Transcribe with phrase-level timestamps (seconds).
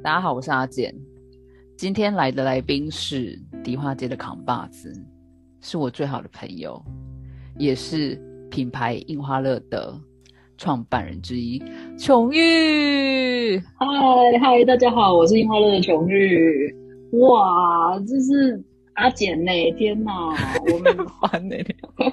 [0.00, 0.94] 大家好，我是阿简。
[1.76, 4.92] 今天来的来宾是迪化街的扛把子，
[5.60, 6.80] 是我最好的朋友，
[7.58, 8.14] 也是
[8.48, 10.00] 品牌印花乐的
[10.56, 11.60] 创办人之一，
[11.98, 13.58] 琼玉。
[13.58, 16.72] 嗨嗨，大家好，我是印花乐的琼玉。
[17.14, 18.62] 哇，这是
[18.92, 19.50] 阿简呢！
[19.76, 20.12] 天哪，
[20.72, 21.56] 我们 烦呢、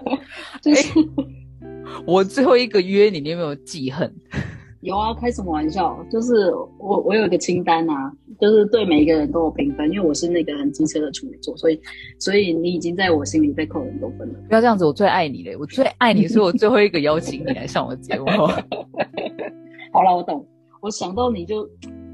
[0.60, 0.92] 就是、
[2.08, 4.12] 我最后一个约你，你有没有记恨？
[4.86, 5.98] 有啊，开什么玩笑？
[6.12, 11.82] 就是我我有一个清单啊，就是对每一个人都有评分，因为我是那个很机车的处女座，所以
[12.20, 14.36] 所以你已经在我心里被扣很多分了。
[14.48, 15.58] 不要这样子，我最爱你嘞！
[15.58, 18.26] 我最爱你，所以我最后一个邀请你来上我节目。
[19.92, 20.46] 好了，我懂。
[20.82, 21.68] 我想到你就，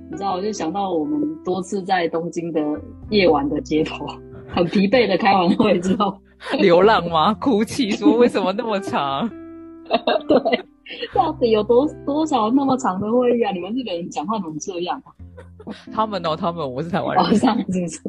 [0.09, 2.61] 你知道，我就想到我们多次在东京的
[3.09, 4.05] 夜晚的街头，
[4.47, 6.17] 很疲惫的开完会之后，
[6.57, 7.33] 流浪吗？
[7.33, 9.29] 哭泣说为什么那么长？
[10.25, 10.59] 对，
[11.13, 13.51] 到底有多多少那么长的会议啊？
[13.51, 15.11] 你们日本人讲话怎么这样啊？
[15.91, 17.25] 他们哦，他们，我是台湾人。
[17.25, 18.01] 哦，这样子是。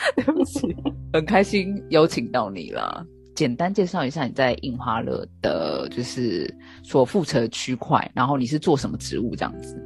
[0.16, 0.74] 对不起，
[1.12, 3.04] 很开心邀请到你了。
[3.34, 6.52] 简单介绍一下你在印花乐的，就是
[6.82, 9.76] 所负责的区块，然后你是做什么职务这样子。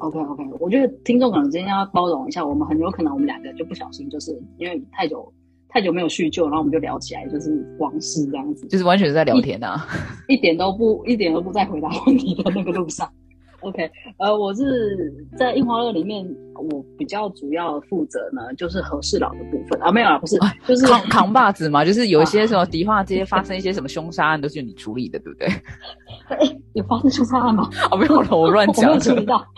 [0.00, 5.32] OK OK，我觉得听众可能今天要包容一下，我们很有可能我们两个就不小心，就是因为太久
[5.74, 9.84] 太久没有叙旧，然后我们就聊起来，就是往事这样子，就是完全是在聊天啊，
[10.28, 13.10] 一点都不一点都不在回答问题的那个路上。
[13.58, 16.24] OK，呃，我是在印花乐里面，
[16.70, 25.48] 我比较主要负责呢，就是和事佬的部分啊，没有啊，不是，就是扛扛把子嘛，就是有一些什么迪化街发生一些什么凶杀案，都是你处理的，对不对？
[26.28, 26.38] 哎，
[26.74, 27.68] 有发生凶杀案吗？
[27.90, 29.24] 哦，没有了，我乱我没讲有注意的。
[29.24, 29.44] 到。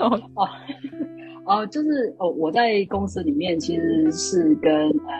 [0.00, 0.48] 哦，哦，
[1.70, 5.12] 就是哦，我在公司里面其实是跟呃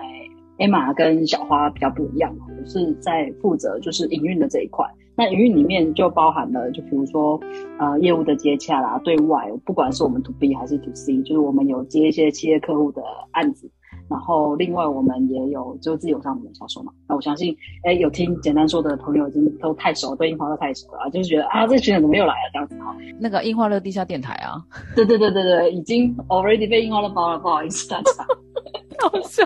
[0.59, 4.87] Emma 跟小花比较不一样，我是在负责就是营运的这一块。
[5.14, 7.39] 那营运里面就包含了，就比如说
[7.79, 13.02] 呃业务的接洽啦，对外不管是我们 to B 还是 to C，就是我们有接一些企业客户的
[13.33, 13.70] 案子。
[14.12, 22.95] 然后另外我们也有就自由商品的销售嘛，那我相信，哎，有听简单说的朋友已经都太熟，对樱花都太熟了啊，就是觉得啊，这群人怎么又来了这样子哈。
[23.18, 24.62] 那个樱花乐地下电台啊，
[24.95, 28.12] 对对对对对，已经 already 被樱花乐包了，不好意思大家。
[29.00, 29.42] 好笑。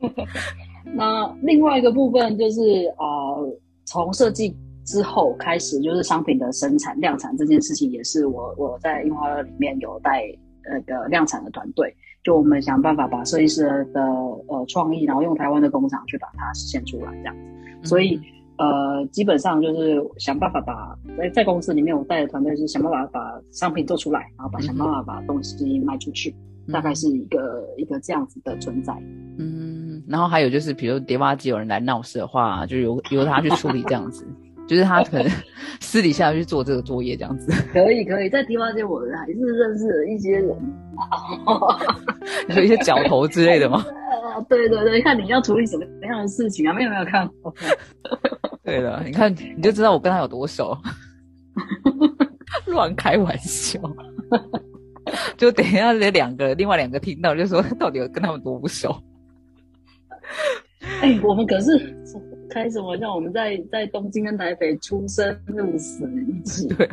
[0.94, 2.60] 那另外一个部分就是
[2.98, 4.54] 呃，从设计
[4.84, 10.24] 之后开始，就是商品的生产量产这件事情，也是我我在樱花乐里面有带
[10.68, 11.94] 那个量产的团队。
[12.22, 14.02] 就我们想办法把设计师的
[14.48, 17.88] 呃创意，然后用台湾的工厂去把它实现出来，这样子。
[17.88, 18.20] 所以
[18.58, 26.34] 呃，基本上就是想办法把在在公司里面，我带的团队是想办法把商品做出来，然后把想办法把东西卖出去，
[26.70, 28.92] 大概是一个一个这样子的存在。
[29.38, 34.26] 嗯，然后还有就是，比如迪化街有人来闹事的话，就由由他去处理这样子。
[34.70, 35.28] 就是他可能
[35.82, 40.46] 私底下去做这个作业这样子， 可以可以，在迪化街我还是认识了一些人，
[42.56, 43.84] 有一些角头之类的吗？
[44.32, 46.72] 啊，对对对，看你要处理什么样的事情啊？
[46.72, 47.52] 没有没有看过。
[48.62, 50.78] 对了，你看你就知道我跟他有多熟，
[52.66, 53.80] 乱开玩笑。
[55.36, 58.94] 就等一下这两个另外两个听到就说到底有跟他们多不熟？
[61.02, 61.76] 哎、欸，我们可是
[62.50, 63.14] 开什么玩笑？
[63.14, 66.88] 我们在在东京跟台北出生入死一起， 对，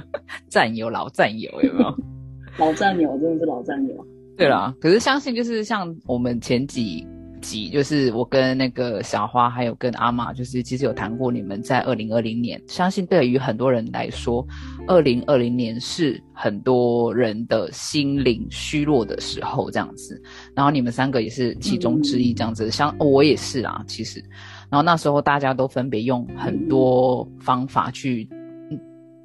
[0.47, 1.97] 战友老战友有没有？
[2.57, 4.07] 老战友真的是老战友。
[4.37, 7.05] 对啦，可是相信就是像我们前几
[7.41, 14.45] 集，就是我跟那个小花还有跟阿玛，就是其实有谈过，你们在二零二零年，相信对于很多人来说，
[14.87, 20.21] 二零二零年是很多人的心灵虚弱的时候，这样子。
[20.55, 22.69] 然后你们三个也是其中之一，这样子。
[22.69, 24.23] 像、哦、我也是啊，其实。
[24.69, 28.27] 然后那时候大家都分别用很多方法去，
[28.69, 28.79] 嗯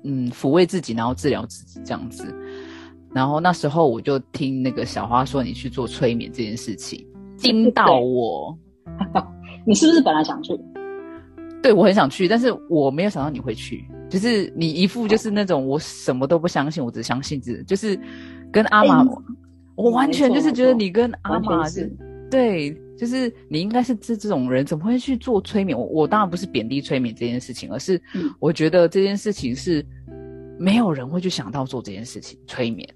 [0.04, 2.34] 嗯，抚慰自己，然后治疗自己这样子。
[3.14, 7.04] 然后那时候我就听那个小花说你去做催眠这件事情，
[7.36, 8.56] 惊到我。
[9.66, 10.58] 你是不是本来想去？
[11.62, 13.84] 对，我很想去，但是我没有想到你会去。
[14.08, 17.98] 就是你一副就是那种我什么都不相信，我只相信自就是
[18.50, 19.10] 跟阿玛，欸、
[19.74, 21.90] 我完全就是觉得你跟阿玛是，
[22.30, 25.76] 对，就是你应该是这这种人，怎么会去做催眠？
[25.76, 28.00] 我我当然不是贬低催眠这件事情，而是
[28.38, 29.84] 我觉得这件事情是
[30.58, 32.88] 没有人会去想到做这件事情，催眠。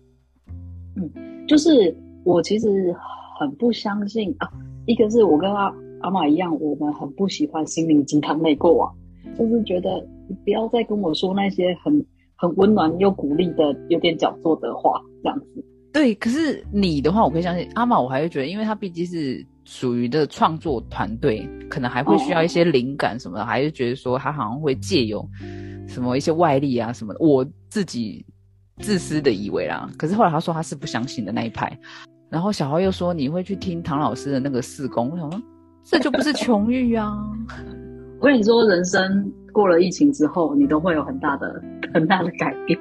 [0.96, 1.10] 嗯，
[1.46, 2.94] 就是我其实
[3.38, 4.48] 很不相信啊。
[4.86, 8.94] 一个是我跟阿阿玛一样，我们很不喜欢心灵鸡汤类过往，
[9.36, 12.06] 就是觉得你不要再跟我说那些很
[12.36, 15.64] 很温暖又鼓励的、有点矫作的话，这样子。
[15.92, 25.28] 对，可是你的话，我可以相信阿玛，我还会觉得，因为他毕竟是属于的创作团队，可能还会需要一些灵感什么的，还是觉得说他好像会借由
[25.88, 27.18] 什么一些外力啊什么的。
[27.20, 28.24] 我自己
[28.78, 29.90] 自私的以为啦。
[29.98, 31.76] 可是后来他说他是不相信的那一派，
[32.30, 35.42] 然后小豪又说你会去听唐老师的那个四功，我想说
[35.82, 37.12] 这就不是穷育啊。
[38.18, 41.62] 我跟你说，人生过了疫情之后，你都会有很大的
[41.92, 42.78] 很大的改变。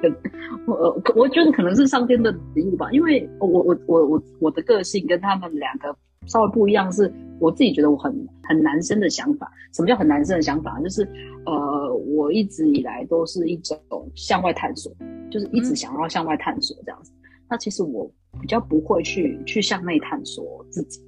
[0.66, 5.94] 我我觉得可能是上天的礼物吧，因为我我我我我的个性跟他们两个
[6.26, 9.50] 稍微不一样，是我自己觉得我很很男生的想法。
[9.74, 10.80] 什么叫很男生的想法？
[10.80, 11.06] 就是
[11.44, 13.78] 呃，我一直以来都是一种
[14.14, 14.90] 向外探索，
[15.30, 17.12] 就是一直想要向外探索这样子。
[17.48, 18.10] 那其实我
[18.40, 21.00] 比较不会去去向内探索自己。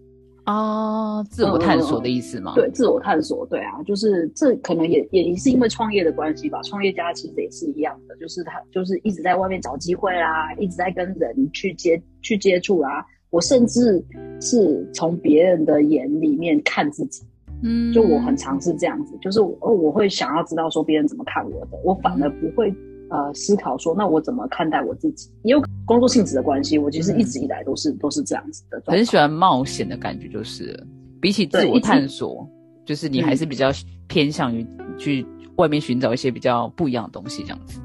[0.45, 2.53] 啊，自我探索的意思吗？
[2.55, 6.63] 对，自我探索，对啊，就是这可能也也是因为创业的关系吧。
[6.63, 13.05] 创业家其实也是一样的，就是他就是一直在外面找机会啦，一直在跟人去接去接触啦。
[13.31, 14.03] 我甚至
[14.41, 17.23] 是从别人的眼里面看自己，
[17.63, 22.75] 嗯，就我很尝试这样子，就是哦，我会想要知道说别人怎么看我的，我反而不会。
[23.11, 25.31] 呃，思考说，那我怎么看待我自己？
[25.43, 28.83] 也有工作性质的关系，我其实一直以来都是都是这样子的。
[28.85, 30.79] 很喜欢冒险的感觉，就是
[31.19, 32.47] 比起自我探索，
[32.85, 33.71] 就是你还是比较
[34.09, 34.67] 偏向于
[34.99, 35.25] 去
[35.57, 37.81] 外面寻找一些比较不一样的东西，这样子。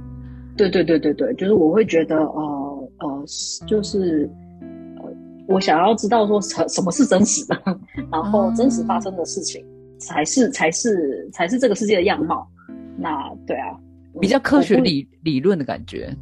[0.58, 3.26] 对对对对对，就是我会觉得，呃呃，
[3.66, 4.43] 就是呃，
[5.48, 7.56] 我想要知道说什什么是真实的，
[8.12, 9.66] 然后真实发生的事情
[10.00, 12.48] 才是才是才是这个世界的样貌。
[12.98, 13.78] 那对啊。
[14.22, 16.16] 比较科学理理论的感觉，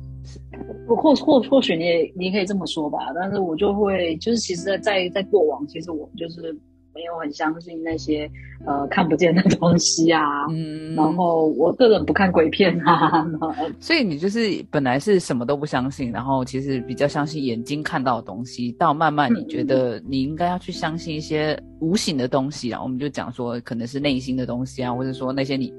[0.87, 6.57] 或或或许你也你可以这么说吧，但是我就会就是其实，在在在过往，其实我就是
[6.93, 8.29] 没有很相信那些
[8.65, 13.25] 呃看不见的东西啊，嗯，然后我个人不看鬼片啊，
[13.79, 14.39] 所以你就是
[14.69, 25.73] 本来是什么都不相信，然后其实比较相信眼睛看到的东西，到慢慢你觉得你应该要去相信一些无形的东西啊，我们就讲说可能是内心的东西啊，或者说那些你。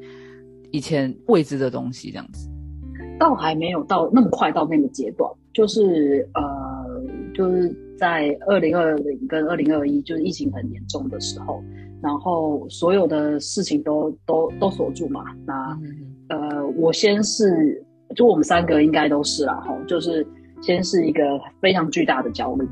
[0.75, 2.49] 以前未知的东西，这样子，
[3.21, 6.43] 倒还没有到那么快到那个阶段，就是呃，
[7.35, 11.63] 就是在二零二零跟二零二一，就是疫情很严重的时候，
[12.03, 15.25] 然后所有的事情都都都锁住嘛。
[15.47, 15.79] 那
[16.29, 17.85] 呃，我先是，
[18.15, 20.27] 就我们三个应该都是啦，哈，就是
[20.61, 21.23] 先是一个
[21.61, 22.67] 非常巨大的焦虑，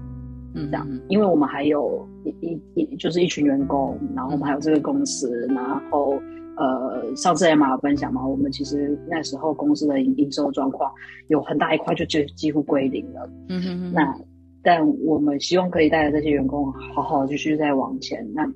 [0.55, 2.31] 嗯，这样，因为我们还有一
[2.75, 6.21] 一一就是一群员工，然后我们还有这个公司，然后。
[6.57, 10.93] 呃，上次 Emma 分享嘛，我们其实那时候公司的营营收状况
[11.29, 13.31] 有很大一块就就几乎归零了。
[13.49, 13.93] 嗯哼哼。
[13.95, 14.15] 那
[14.63, 18.27] 但我们希望可以带着这些员工好好继续再往前。
[18.35, 18.51] 那。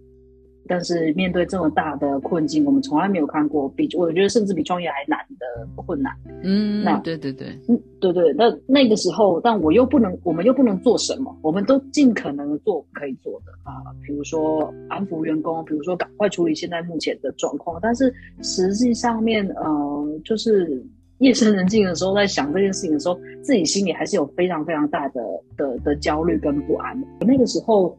[0.66, 5.44] 但是面对这么大的困境，我们从来没有看过比我觉得甚至比创业还难的
[5.76, 6.10] 困难。
[6.42, 8.32] 嗯，那对对对，嗯对对。
[8.32, 11.36] 那那个时候，但我又不能，我们又不能做什么？
[11.42, 17.78] 我们都尽可能的做可以做的啊，比如说安抚员工，比如说赶快处理现在目前的状况。
[17.82, 18.10] 但是
[18.40, 20.82] 实际上面，呃，就是
[21.18, 25.20] 夜深人静的时候，在想这件事情的时候，自己心里还是有非常非常大的
[25.56, 27.02] 的的焦虑跟不安。
[27.20, 27.96] 那个时候。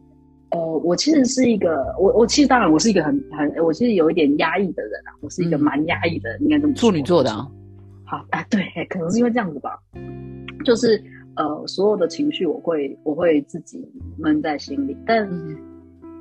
[0.50, 7.48] 呃，我其实是一个，我我其实当然我是一个很很，我其实有一点压抑的人啊，我是一个蛮压抑的，应该这么说处女座的啊。
[8.04, 9.76] 好啊，对，可能是因为这样子吧，
[10.64, 11.02] 就是
[11.34, 13.84] 呃，所有的情绪我会我会自己
[14.16, 15.28] 闷在心里，但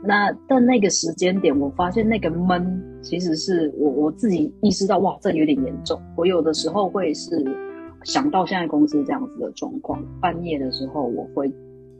[0.03, 6.01] 那但那个时间点，我发现那个闷其实是我我自己意识到，哇，这有点严重。
[6.17, 7.29] 我有的时候会是
[8.03, 11.47] 想到现在公司这样子的状况，半夜的时候我会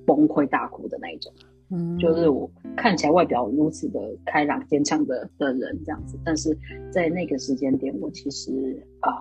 [0.06, 1.32] 崩溃大哭的那一种。
[1.70, 6.58] 嗯，就是我看起来外表如此的开朗坚强的的人这样子，但是
[6.92, 8.52] 在那个时间点，我其实
[9.02, 9.12] 啊，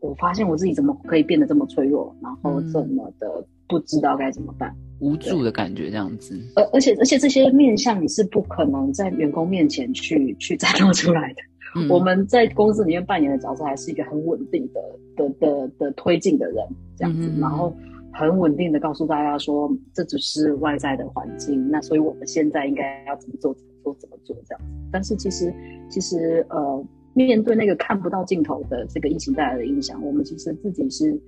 [0.00, 4.74] 我发现我自己怎么可以变得这么脆弱，然后这么的不知道该怎么办，
[5.04, 6.40] 无助的感觉这样子。
[6.56, 11.42] 而而且而且这些面相你是不可能在员工面前去 去展露出来的。
[11.88, 14.80] 我们在公司里面扮演的角色还是一个很稳定的
[15.16, 16.56] 的的的推进的人
[16.96, 17.74] 这样子，然后。
[18.16, 23.52] 很稳定的告诉大家说，这只是外在的环境，那所以我们现在应该要怎么做？
[23.52, 23.96] 怎么做？
[23.98, 24.36] 怎么做？
[24.46, 24.70] 这样子。
[24.92, 25.52] 但是其实，
[25.90, 31.20] 其实呃，面对那个看不到尽头的这个疫情带来的影响，我们其实自己是，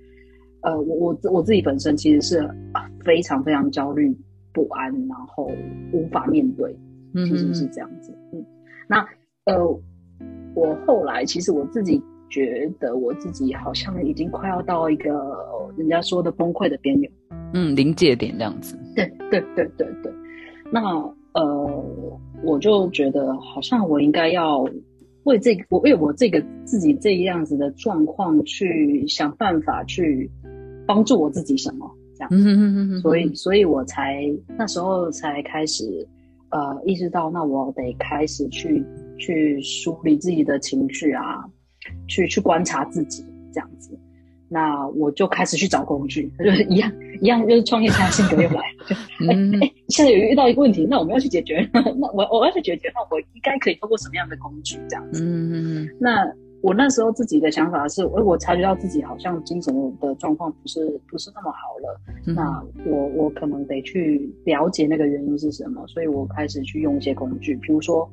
[0.61, 2.49] 呃，我我我自己本身其实是
[3.03, 4.15] 非常非常焦虑
[4.53, 5.51] 不安，然后
[5.93, 6.75] 无法面对，
[7.13, 8.13] 其实是这样子。
[8.33, 8.45] 嗯，
[8.87, 9.05] 那
[9.45, 9.79] 呃，
[10.55, 12.01] 我后来其实我自己。
[12.29, 15.13] 觉得我自己好像已经快要到一个
[15.77, 17.09] 人家说的崩溃的边缘，
[17.53, 18.77] 嗯，临界点这样子。
[18.97, 20.11] 对对对对对。
[20.69, 20.81] 那
[21.31, 21.85] 呃，
[22.43, 24.61] 我就觉得好像我应该要
[25.23, 30.29] 为这个，我为我这个自己这样子的状况去想办法去
[30.87, 32.29] 帮助我自己什么这样。
[32.31, 33.01] 嗯嗯嗯嗯。
[33.01, 34.23] 所以，所以我才
[34.57, 35.83] 那时候才开始
[36.49, 38.83] 呃意识到，那我得开始去
[39.19, 41.45] 去梳理自己的情绪啊。
[42.05, 43.97] 去去观察自己这样子，
[44.49, 46.91] 那我就开始去找工具，就是一样
[47.21, 48.95] 一样，就是创业家性格又来，就
[49.31, 55.23] 哎哎，现在有遇到一个问题，那我们要去解决，那我我要去解决，那我应该可以通过什么样的工具这样子？
[55.23, 55.89] 嗯嗯嗯。
[55.97, 56.25] 那
[56.61, 61.99] 我那时候自己的想法是，我我察觉到自己好像精神的状况不是不是那么好了，
[62.33, 68.09] 那我我可能得去了解那个原因是什么，所以我开始去用一些工具，比如说。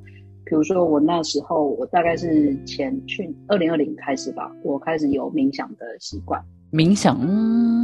[0.46, 6.38] 比如说，我那时候我大概是前去二零二零开始吧，我开始有冥想的习惯。
[6.70, 7.18] 冥想，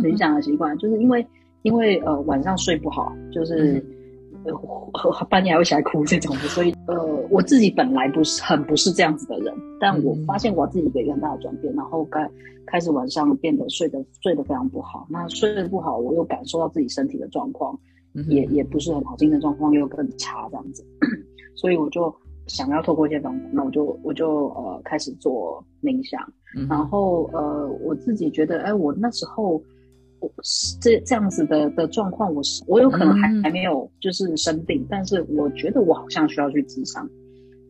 [0.03, 1.27] 冥想的习惯，就是因为
[1.63, 3.83] 因为呃晚上睡不好，就是
[4.45, 12.31] 呃半夜还会起来哭这种的，所以呃我自己本来不是很不是这样子的人，但我发现我自己有一个很大的转变，然后开
[12.67, 15.07] 开始晚上变得睡得睡得非常不好。
[15.11, 17.79] 那睡得不好，我又感受到自己身体的状况
[18.29, 20.85] 也也不是很好，精神状况又更差这样子，
[21.55, 22.15] 所以我就。
[22.47, 26.21] 想要透过一些方法，那我就我就呃开始做冥想，
[26.69, 29.63] 然后呃我自己觉得，哎，我那时候
[30.81, 37.09] 这这样子的的状况，我是我有可能还还没有就是生病，但是我觉得我好像需要去智商，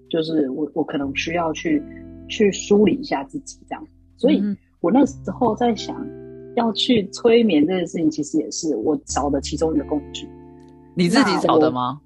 [0.09, 1.83] 就是我我可能需要去
[2.29, 4.43] 去梳理一下自己这样，所以
[4.81, 6.07] 我那时候在想
[6.57, 10.29] 要去催眠这件事情，其实也是我找的其中一个工具。
[10.95, 12.01] 你自己找的吗？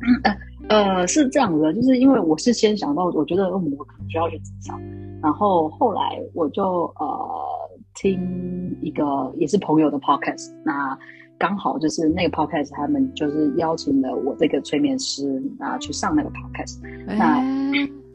[0.68, 4.80] 呃，是这样的，就是因为我是先想到，我觉得我可能需要去治伤，
[5.20, 6.00] 然后后来
[6.34, 7.59] 我就呃
[7.94, 9.04] 听一个
[9.36, 10.98] 也是朋友的 podcast，那
[11.38, 17.42] 刚好就是那个 podcast 他们就是邀请了我这个催眠师啊去上那个 podcast，那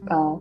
[0.08, 0.40] 呃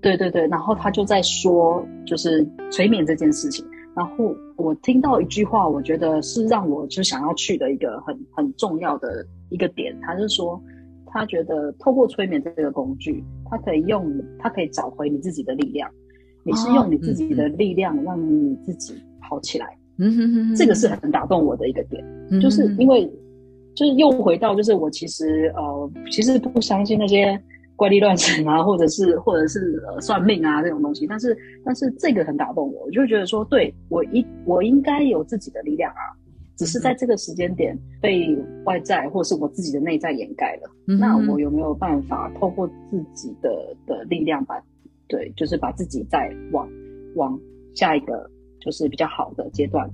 [0.00, 3.64] 对对对，然后他就在说就是催眠这件事情，
[3.94, 10.60] 然后我听到一句话，我觉得是让我就想要去的一个很很重要的一个点，他是说。
[11.14, 15.86] 他觉得透过催眠这个工具，他可以用，他可以找回你自己的力量。
[16.44, 19.66] 你是用你自己的力量让你自己好起来。
[19.98, 22.04] 嗯哼哼，这个是很打动我的一个点，
[22.40, 23.04] 就是因为
[23.74, 27.38] 就是又回到就是我其实呃其实不相信那些
[27.76, 36.16] 怪力乱神啊， 或者是或者是呃算命啊这种东西，但是但是这个很打动我，我就觉得说，对我应我应该有自己的力量啊。
[36.54, 40.70] 只是在这个时间点被外在或是我自己的内在掩盖了。
[40.84, 44.62] 那我有没有办法透过自己的的力量，把
[45.12, 46.66] 对，就是把自己再往
[47.16, 47.38] 往
[47.74, 49.86] 下一个就是比较好的阶段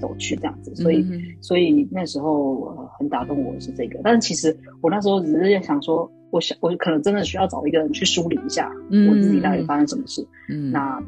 [0.00, 0.74] 走去这样子？
[0.74, 1.06] 所以，
[1.40, 4.00] 所以那时候很打动我是这个。
[4.02, 10.26] 但是其实我那时候只是在想说，我想我可能真的需要找一个人去梳理一下我自己到底发生什么事。
[10.48, 11.00] 嗯，那。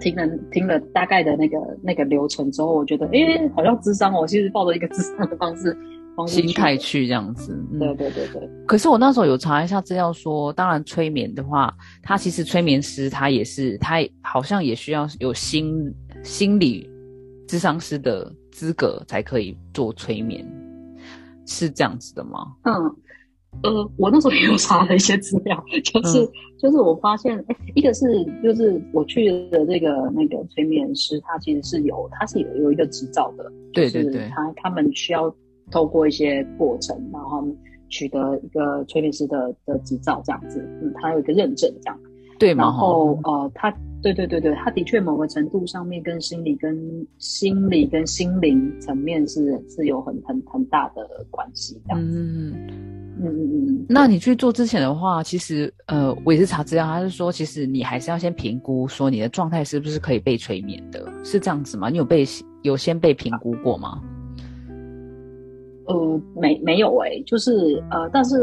[0.00, 5.76] 听了听了大概的那个那个流程之后，我觉得哎，好像智商哦，其实抱着一个智商的方式
[6.26, 7.58] 心态去这样子。
[7.78, 8.48] 对对对对。
[8.66, 15.92] 可是我那时候有查一下资料说，当然催眠的话，他其实催眠师他也是他好像也需要有心
[16.22, 16.88] 心理
[17.46, 20.46] 智商师的资格才可以做催眠，
[21.46, 22.54] 是这样子的吗？
[22.62, 22.96] 嗯。
[23.62, 26.26] 呃，我那时候也有查了一些资料，就是
[26.58, 28.06] 就是我发现，哎，一个是
[28.42, 35.28] 就是我去的这个那个催眠师，他其实是有他是有有一个执照的，对对对，他他们需要
[35.72, 37.42] 透过一些过程，然后
[37.88, 41.98] 取得一个催眠师的的执照这样子，嗯，他有一个认证这样，
[42.38, 52.18] 对然后呃，他对对对对，他的确某个程度上面跟心理跟心理跟心灵层面是是有很很很大的关系这样子。
[52.18, 61.90] 嗯嗯嗯，那你去做之前的话，其实呃，我也是查资料，他是说，其实你还是要先评估，说你的状态是不是可以被催眠的，是这样子吗？
[61.90, 62.24] 你有被
[62.62, 64.02] 有先被评估过吗？
[65.86, 68.36] 呃，没没有哎，就是呃，但是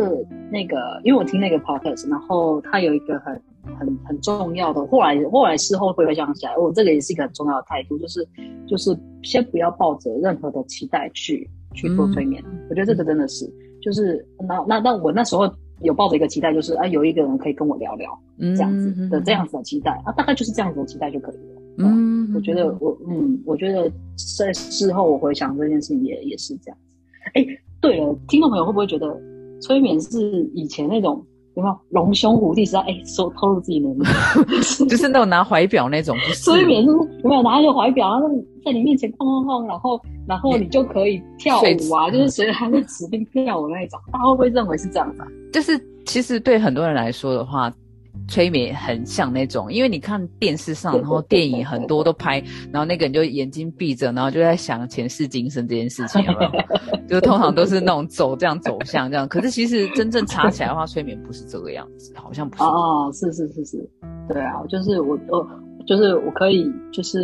[0.51, 3.41] 那个，因为我听那个 podcast，然后他有一个很
[3.77, 8.27] 很很重要的，后来后来事后会回想起来，我这个也是一个很重要的态度，就是
[8.67, 13.49] 就是先不要抱着任何的期待去去做催眠，我觉得这个真的是。
[13.81, 15.49] 就是那那那我那时候
[15.81, 21.61] 有抱着一个期待，就是啊有一个人可以跟我聊聊，这样子的这样子的期待啊，大概就是这样子的期待就可以了。
[21.77, 23.89] 嗯，我觉得我嗯，我觉得
[24.37, 26.88] 在事后我回想这件事情也也是这样子。
[27.33, 27.45] 哎，
[27.81, 29.07] 对了，听众朋友会不会觉得
[29.61, 31.25] 催眠是以前那种？
[31.55, 34.03] 有没有龙兄虎弟是要哎说透露自己能力，
[34.87, 38.29] 就是那种拿怀表那种，催眠是有没有拿一个怀表，然后
[38.63, 45.23] 在你面前晃晃晃，然后然后你就可以跳舞啊，就是随着他的指令跳舞那一种，大家会不会认为是这样子？
[45.51, 47.73] 就是其实对很多人来说的话。
[48.29, 56.23] 催眠很像那种，因为你看电视上，然后电影很多都拍，然后那个人就眼睛闭着，然后就在想前世今生这件事情，
[57.09, 59.27] 就通常都是那种走这样走向这样。
[59.27, 62.63] 可是其实真正查起来的话，催眠不是这个样子，好像不是。
[62.63, 63.89] 哦，是是是是，
[64.27, 65.45] 对啊，就是我我
[65.87, 67.19] 就是我可以就是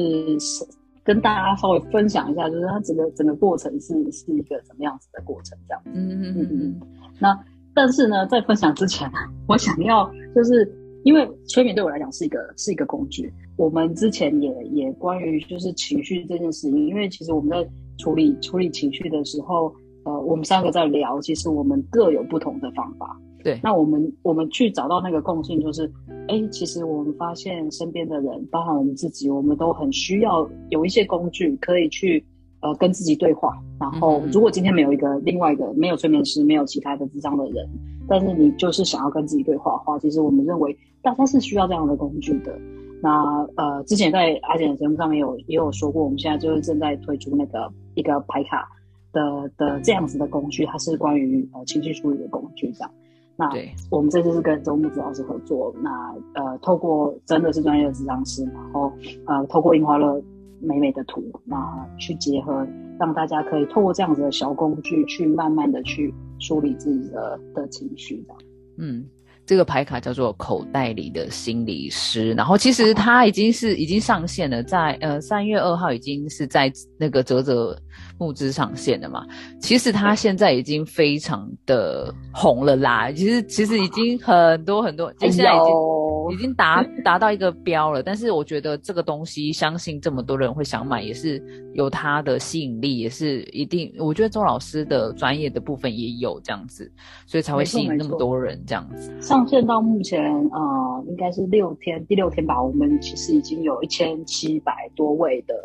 [1.03, 5.81] 跟大家稍微分享一下，就是它整个整个过程是是一个怎么样子的过程，这样。
[5.93, 6.81] 嗯嗯嗯嗯。
[7.19, 7.37] 那
[7.75, 9.07] 但是呢，在分享之前，
[9.47, 10.65] 我想要就是
[11.05, 13.31] 因为催眠对我来讲是一个是一个工具。
[13.57, 17.69] 我们之前也也关于就是情绪这件事情，因为其实我们在
[17.99, 19.71] 处理处理情绪的时候，
[20.03, 23.15] 呃，我们三个在聊，其实我们各有不同的方法。
[23.43, 25.89] 对，那我们我们去找到那个共性，就是，
[26.27, 32.25] 哎，其实我们发现身边的人，包含我们自己，我们都很需要有一些工具可以去，
[32.65, 33.53] 呃，跟自己对话。
[33.79, 37.69] 然后，如果今天没有一个另外一个没有催眠师，没有其他的智障的人，
[38.07, 42.57] 但是你就是想要跟自己对话的话，其实我们认为大家是需要这样的工具的。
[43.03, 48.67] 那呃，之前在阿简的节目上面有也有说过，我们现在就是正在推出那个一个牌卡
[49.11, 52.91] 的的这样子的工具，它是关于呃情绪处理的工具这样。
[53.37, 53.49] 那
[53.91, 58.89] 我们这次是跟周木子老师合作，那呃，透过真的是专业的智商师，然后
[59.25, 60.19] 呃，透过樱花乐
[60.61, 61.57] 美美的图，那
[61.97, 62.67] 去结合，
[62.99, 68.41] 让大家可以透过这样子的小工具，去慢慢的去梳理自己的的情绪，这样。
[68.77, 69.05] 嗯。
[69.47, 77.79] 这个牌卡叫做口袋里的心理师，然后其实它已经是已经上线了，在呃三月二号已经是在那个泽泽
[78.17, 79.23] 募资上线了嘛。
[79.61, 86.04] 其实它现在已经非常的红了啦，其实其实已经很多很多，就现在已经。
[86.31, 91.41] 已经达 达到一个标了，但是我觉得这个东西，相信这么多人会想买，也是
[91.73, 93.93] 有它的吸引力，也是一定。
[93.99, 96.91] 我觉得周老师的专业的部分也有这样子，
[97.25, 99.11] 所以才会吸引那么多人这样子。
[99.21, 102.61] 上线到目前啊，应该是六天，第六天吧。
[102.61, 105.55] 我们其实已经有一千七百多位的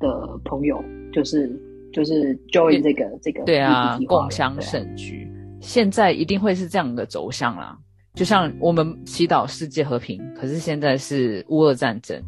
[0.00, 0.82] 的朋友，
[1.12, 1.50] 就是
[1.92, 5.30] 就是 join 这个这个对啊，共享盛举。
[5.60, 7.78] 现在一定会是这样的走向啦。
[8.14, 12.22] 就像我们祈祷世界和平，可是现在是乌俄战争，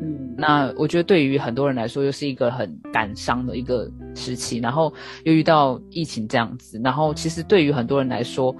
[0.00, 4.92] 嗯，那我觉得对于很多人来说，又是一个很感伤的一个时期，然后
[5.24, 8.54] 又遇到疫情这样子，然后其实对于很多人来说，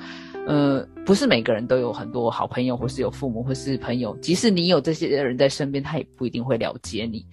[0.49, 7.25] 呃，不是每个人都有很多好朋友，或是有父母，或是朋友，即使你有这些人在身边，他也不一定会了解你。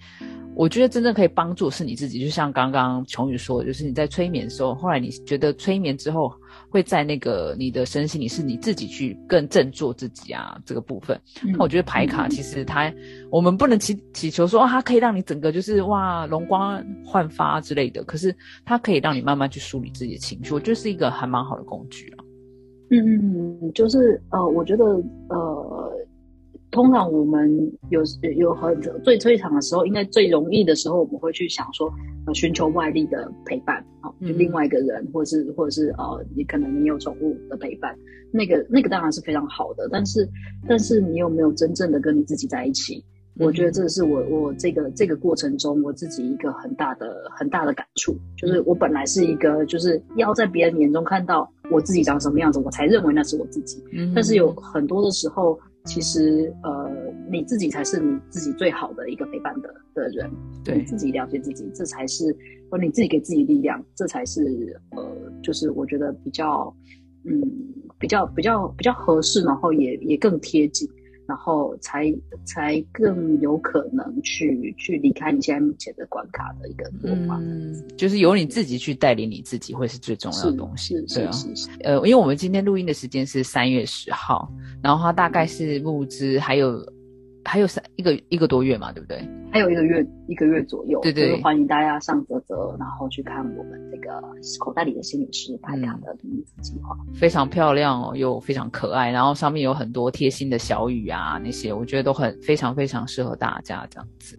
[0.56, 6.32] 我觉得真正可以帮助是你自己，就像刚刚琼宇说的，就是你在催眠的时候，后来你觉得催眠之后
[6.70, 11.20] 会在那个你的身心里是你自己去更振作自己啊这个部分。
[11.52, 12.90] 那我觉得牌卡其实它，
[13.30, 22.24] 我们不能祈祈求说它可以让你整个就是哇容光焕发之类的，可是它可以让你慢慢去梳理自己的情绪，我觉得是一个还蛮好的工具啊。
[22.88, 24.84] 嗯嗯嗯，就是呃，我觉得
[25.28, 25.45] 呃。
[26.76, 28.02] 通常我们有
[28.36, 31.90] 有很最最长的时候，应该最容易的时候，我们会去想说，
[32.26, 37.96] 呃，寻求外力的陪伴，啊，就另外一个人，或者是或者是呃，你可能你有宠物的陪伴，
[38.30, 40.28] 那个那个当然是非常好的，但是
[40.68, 43.02] 但是你有没有真正的跟你自己在一起？
[43.38, 47.06] 我觉得这是我我这个这个过程中我自己一个很大的
[47.38, 53.82] 很大的感触，就是我本来是一个就是要在别人眼中看到我自己长什么样子，我才认为那是我自己，
[54.14, 55.58] 但是有很多的时候。
[55.86, 56.90] 其实，呃，
[57.30, 60.30] 你自己才是你自己最好的一个陪伴的的人，
[60.64, 62.36] 对自己了解自己，这才是，
[62.70, 64.42] 或你自己给自己力量，这才是，
[64.90, 66.74] 呃，就是我觉得比较，
[67.24, 67.40] 嗯，
[67.98, 70.88] 比较比较比较合适，然后也也更贴近。
[71.26, 72.12] 然后才
[72.44, 81.30] 才更有可能去去离开你现在目前的关卡的一个做法，嗯，就是由你自己去带领你自己，会是最重要的东西，对啊，
[81.84, 84.50] 呃，因为我们今天录音的时间是三月十号，
[84.82, 86.84] 然后它大概是募资还有。
[87.46, 89.26] 还有三一个一个多月嘛，对不对？
[89.52, 94.20] 还有一个月一个月左右，对对，欢迎大家上泽泽，然后去看我们这个
[94.58, 104.38] 口袋里的心理师拍卡的女子计划，非常漂亮哦，又非常可爱，然后上面有很多贴心的小雨啊，那些我觉得都很非常非常适合大家这样子。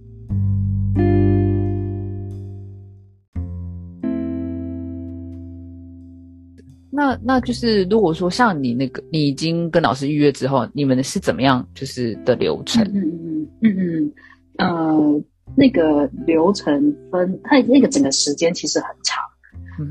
[6.97, 12.83] 那那就是如果说像你那个，你已经跟老师预约之后，你们是怎么样就是的流程？
[12.85, 14.11] 嗯嗯嗯嗯嗯，
[14.57, 15.23] 呃，
[15.55, 19.23] 那个流程分，它那个整个时间其实很长。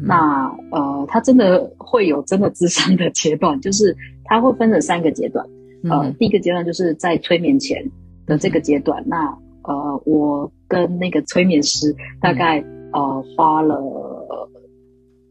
[0.03, 5.47] 那呃，它真的会有真的智商的阶段，就是它会分成三个阶段。
[5.89, 7.89] 呃，第一个阶段就是在催眠前
[8.27, 9.01] 的这个阶段。
[9.07, 9.17] 那
[9.63, 12.59] 呃，我跟那个催眠师大概
[12.93, 13.81] 呃花了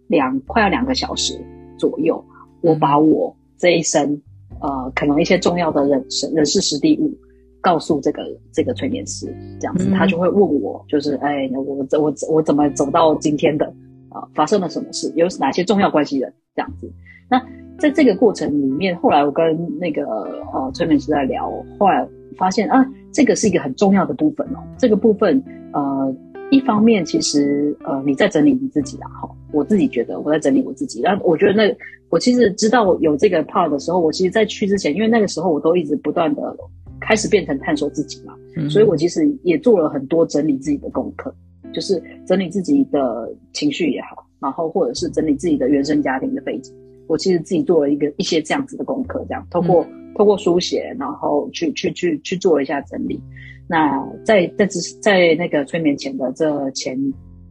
[0.08, 1.34] 两快要两个小时。
[1.78, 2.24] 左右，
[2.62, 4.22] 我把我这一生，
[4.60, 7.14] 呃，可能一些重要的人生、人事、实地物，
[7.62, 9.26] 告诉这个这个催眠师，
[9.60, 13.66] 这样子，他就会问我，就是，哎，我我我怎么走到今天的？
[14.10, 15.12] 啊，发生了什么事？
[15.16, 16.34] 有哪些重要关系人？
[16.56, 16.90] 这样子。
[17.30, 17.38] 那
[17.78, 20.06] 在这个过程里面，后来我跟那个
[20.54, 22.08] 呃催眠师在聊，后来
[22.38, 24.64] 发现啊，这个是一个很重要的部分哦。
[24.78, 26.16] 这个部分，呃，
[26.51, 31.01] 一方面其实呃你在整理你自己啊，哈，我自己觉得我在整理我自己。
[31.01, 31.75] 然后我觉得那
[32.10, 36.55] 我其实知道有这个 part 的时候，我其实在去之前，因为那个时候我都一直不断的
[37.01, 38.34] 开始变成探索自己嘛，
[38.69, 41.34] 所以我其实也做了很多整理自己的功课，
[41.73, 46.73] 就是整理自己的情绪也好，然后或者是整理自己的原生家庭的背景。
[47.08, 53.20] 我其实自己做了一个一些这样子的功课，这样通过通过书写，然后去去去去做一下整理。
[53.68, 56.98] 那在在之在那个催眠前的这前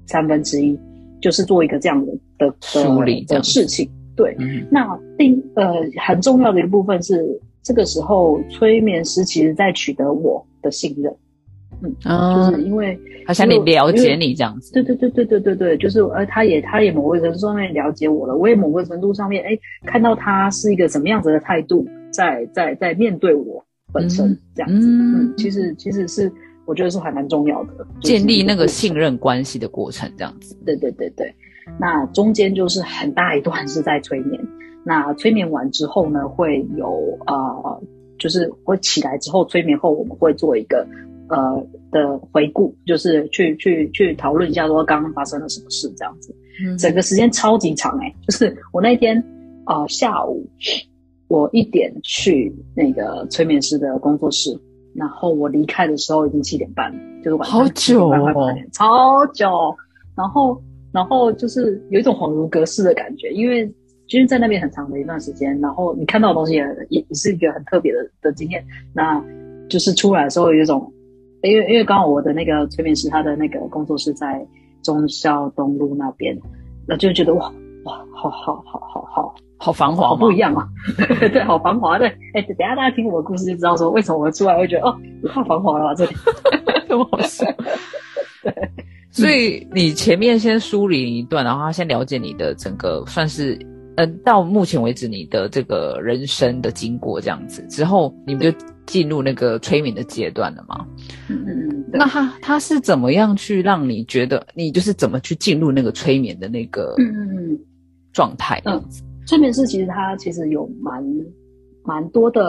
[0.07, 0.79] 三分之一，
[1.21, 3.88] 就是做一个这样的的梳理的事情。
[4.17, 4.37] 对，
[4.71, 5.73] 那另呃
[6.07, 11.12] 很重要的一个部分是，这个时候催眠师其实在取得我的信任。
[12.05, 26.31] 嗯，就是因为他想你了解你这样子，对对对对对对对，就是呃，他也他也某个程度上面了解我了，我也某个程度上面哎看到他是一个什么样子的态度，在在在面对我本身这样子，嗯，其实其实是
[26.66, 31.35] 我觉得是还蛮重要的，建立那个信任关系的过程这样子，对对对对，
[31.79, 34.40] 那中间就是很大一段是在催眠，
[34.85, 37.83] 那催眠完之后呢，会有呃，
[38.18, 40.87] 就是会起来之后催眠后，我们会做一个。
[41.29, 46.35] 呃的回顾，就是去去去讨论一下，说刚刚发生了什么事这样子。
[46.79, 49.19] 整个时间超级长哎， 就是我那天
[49.65, 50.47] 啊下午，
[51.27, 54.57] 我一点去那个催眠师的工作室，
[54.95, 56.93] 然后我离开的时候已经七点半，
[57.25, 59.75] 就是晚上好久哦，超久。
[60.17, 63.67] 然后然后就是有一种恍如隔世的感觉，因为
[64.07, 68.65] 其实在那边很长的一段时间，然后你看到的东西也也是一个很特别的的经验。
[68.93, 69.21] 那
[69.69, 70.89] 就是出来的时候有一种。
[71.48, 74.44] 因为因为刚好我的那个催眠师，他的那个工作室在
[74.83, 76.37] 中孝东路那边，
[76.88, 77.52] 那就觉得哇
[77.85, 80.66] 哇，好好好好好好繁华，好不一样啊！
[81.33, 82.09] 对，好繁华对。
[82.33, 86.14] 哎，等下大家听我的故事就知道说为什么我出来会觉得哦，太繁华了吧这里，
[86.88, 87.46] 这么好笑。
[88.42, 88.70] 对，
[89.11, 93.59] 所以你前面先梳理一段，然后他先了解你的整个算是。
[93.96, 98.52] 嗯，到目前为止，你的这个人生的经过这样子之后，你们就
[98.87, 100.87] 进入那个催眠的阶段了吗？
[101.28, 101.85] 嗯嗯嗯。
[101.92, 107.57] 那他他是怎么样去让你觉得你就是怎么去进入那个催眠的那个嗯
[108.12, 108.61] 状态？
[108.64, 108.83] 嗯，
[109.26, 111.02] 催眠师其实他其实有蛮
[111.85, 112.42] 蛮多的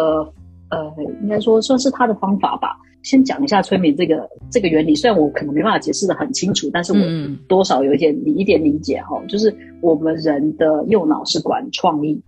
[0.70, 2.76] 呃，应该说算是他的方法吧。
[3.06, 7.00] 先讲一下催眠这个这个原理，虽然我可能没办法解释的很清楚，但是我
[7.48, 9.22] 多少有一点理一点理解哈。
[9.30, 12.20] 就是我们人的右脑是管创意，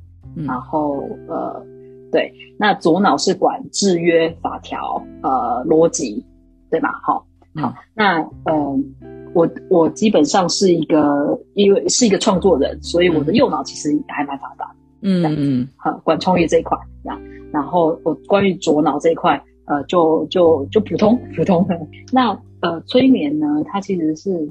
[0.45, 1.65] 然后呃，
[2.11, 6.23] 对，那左脑是管制约、法条、呃逻辑，
[6.69, 6.91] 对吧？
[7.03, 8.79] 好，好，那呃，
[9.33, 17.19] 我我基本上是一个，因为是一个创作人，所以我的右脑其实还蛮发达，嗯嗯，好，管创意这一块，那
[17.51, 19.43] 然后我关于左脑这一块。
[19.67, 21.67] 呃，就就就普通普通。
[21.67, 21.77] 的
[22.11, 24.49] 那呃，催眠呢，它其实是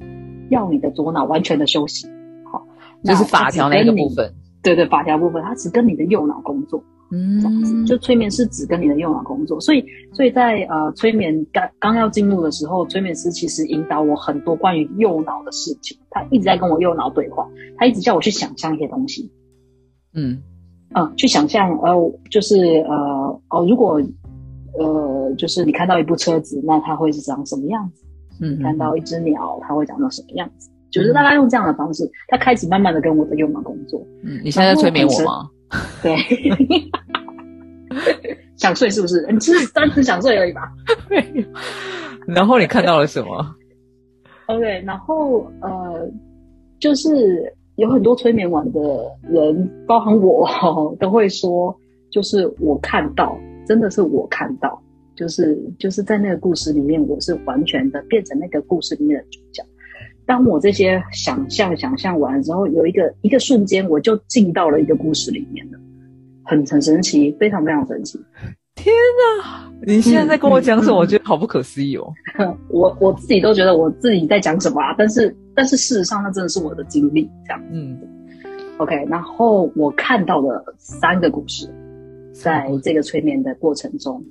[0.49, 2.07] 要你的左脑完全的休息，
[2.49, 2.65] 好，
[3.03, 19.29] 就是法条那个部分，对对，法条部分，它只跟你的右脑工作，嗯，这样子，就催眠是只跟你的右脑工作，所以所以在呃催眠刚刚要进入的时候，催眠师其实引导我很多关于右脑的事情，他一直在跟我右脑对话，他一直叫我去想象一些东西，
[20.13, 20.41] 嗯。
[20.95, 21.93] 嗯，去想象呃，
[22.31, 24.01] 就是呃哦，如果。
[24.77, 28.03] 呃，就是你看到一部车子，那它会是长什么样子？
[28.41, 30.69] 嗯，看到一只鸟，它会长到什么样子？
[30.89, 34.01] 就是大家用这样的方式，他开始慢慢的跟我的右脑工作。
[34.23, 35.49] 嗯，你现在在催眠我吗？
[36.01, 36.15] 对，
[38.55, 39.27] 想睡是不是？
[39.29, 40.61] 你只是单纯想睡而已吧？
[42.25, 43.55] 然后你看到了什么
[44.45, 46.09] ？OK，然后呃，
[46.79, 48.79] 就是有很多催眠完的
[49.29, 50.47] 人，包含我，
[51.01, 51.75] 都会说，
[52.11, 53.37] 就是我看到。
[53.67, 54.81] 真的是我看到，
[55.15, 59.63] 就是就是在那个故事里面，我是完全的变成那个故事里面的主角。
[60.25, 65.79] 当我这些想象想象完之后，有一个一个瞬间，我就进到了一个故事里面了，
[66.43, 68.19] 很很神奇，非常非常神奇。
[68.75, 69.71] 天哪！
[69.85, 70.97] 你现在在跟我讲什么？
[70.97, 72.13] 我觉得好不可思议哦。
[72.69, 77.29] 我我自己都觉得我自己在讲什么啊，但是但是事实上，那真的是我的经历。
[77.45, 77.97] 这样，嗯
[78.77, 79.05] ，OK。
[79.09, 81.67] 然后我看到了三个故事。
[82.41, 84.23] 在这个催眠的过程中，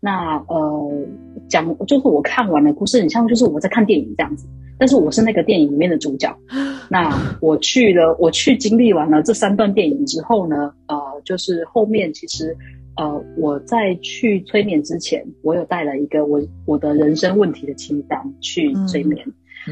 [0.00, 1.06] 那呃
[1.48, 4.46] 讲就是我看完了故事，很像就是我在看电影这样子，
[4.78, 6.36] 但是我是那个电影里面的主角。
[6.90, 12.54] 那我去了，我去经历完了这三段电影之后呢，呃，就是后面其实
[12.96, 19.26] 呃我在去催眠之前，我有带了一个我我的人生问题的清单去催眠。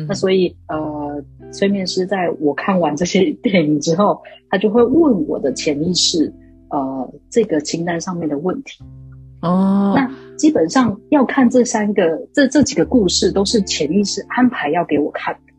[0.08, 6.32] 那所以呃，催眠师在我看完这些电影之后，他就会问我的潜意识。
[6.72, 8.82] 呃，这个清单上面的问题，
[9.42, 15.52] 哦，那基本上要看这三个这这几个故事，都是潜意识安排要给我看的，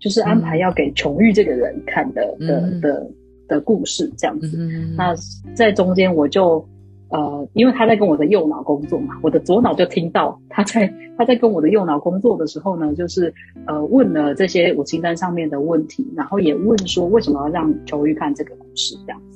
[0.00, 3.10] 就是安排要给琼玉这个人看的的的
[3.46, 4.56] 的故事这样子。
[4.96, 5.14] 那
[5.54, 6.66] 在中间我就。
[7.08, 13.32] 呃，因为他在跟我的右脑工作嘛，我的左脑就听到他在他在跟我的右脑工作的时候呢，就是
[13.64, 19.35] 呃问了这些我清单上面的问题，然后也问说为什么要让球玉看这个故事这样子。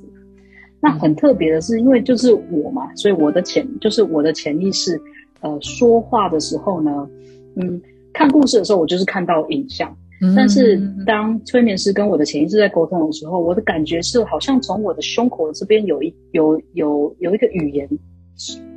[0.81, 5.01] 那很特别的是，因为就是我嘛，所以我的潜就是我的潜意识，
[5.41, 7.09] 呃，说话的时候呢，
[7.57, 7.81] 嗯，
[8.13, 9.95] 看故事的时候，我就是看到影像。
[10.37, 17.89] 但是当催眠师跟我的潜意识在沟通的时候，我的感觉是好像从我的胸口这边有一有有有一个语言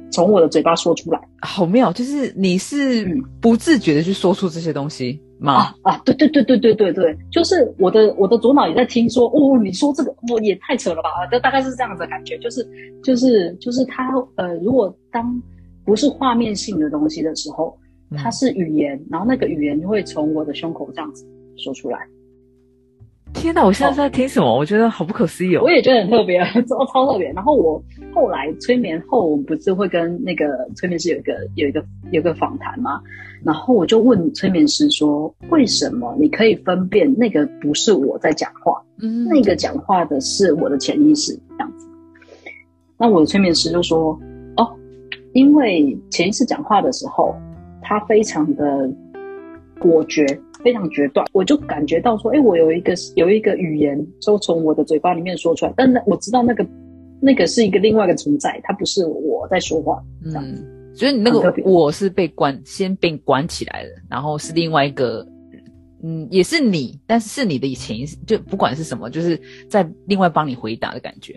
[0.10, 1.92] 从我的嘴巴说出来，好妙！
[1.92, 3.06] 就是你是
[3.42, 5.75] 不自觉的去说出这些东西吗？
[5.82, 11.10] 啊啊，对对对对对对对，就是我的我的左脑也在听说哦，你说这个我也太扯了吧？
[11.32, 12.65] 就大概是这样子的感觉，就是
[13.03, 15.41] 就是就是它呃，如果当
[15.86, 17.77] 不是画面性的东西的时候，
[18.15, 21.27] 它是语言，然后那个语言就会从我的胸口这样子。
[21.56, 21.99] 说出来！
[23.32, 24.58] 天哪，我现在在听什么？
[24.58, 25.62] 我觉得好不可思议哦！
[25.63, 27.32] 我也觉得很特别， 超超特别。
[27.32, 32.99] 然后我后来催眠后，我们不是会跟那个催眠师有一个有一个有一个访谈吗？
[33.45, 38.82] 然后我就问催眠师说：“为什么你可以分辨那个不是我在讲话？
[39.01, 41.88] 嗯，那个讲话的是我的潜意识这样子？”
[42.97, 44.19] 那我的催眠师就说
[44.58, 44.67] ：“哦，
[45.34, 47.36] 因为潜意识讲话的时候，
[47.82, 48.89] 他非常的
[49.79, 50.25] 果决。”
[50.63, 56.65] 非常决断，我就感觉到说，哎，我有一个有一个语言，就从我的嘴巴里面说出来，但那我知道那个
[57.19, 60.65] 那个是一个另外一个存在，它不是我在说话，这样子。
[60.93, 65.25] 所以你那个我是被关，先被关起来了，然后是另外一个，
[66.03, 71.36] 嗯，也是你，但是是你的潜意识，就不管是什么，就是在另外帮你回答的感觉。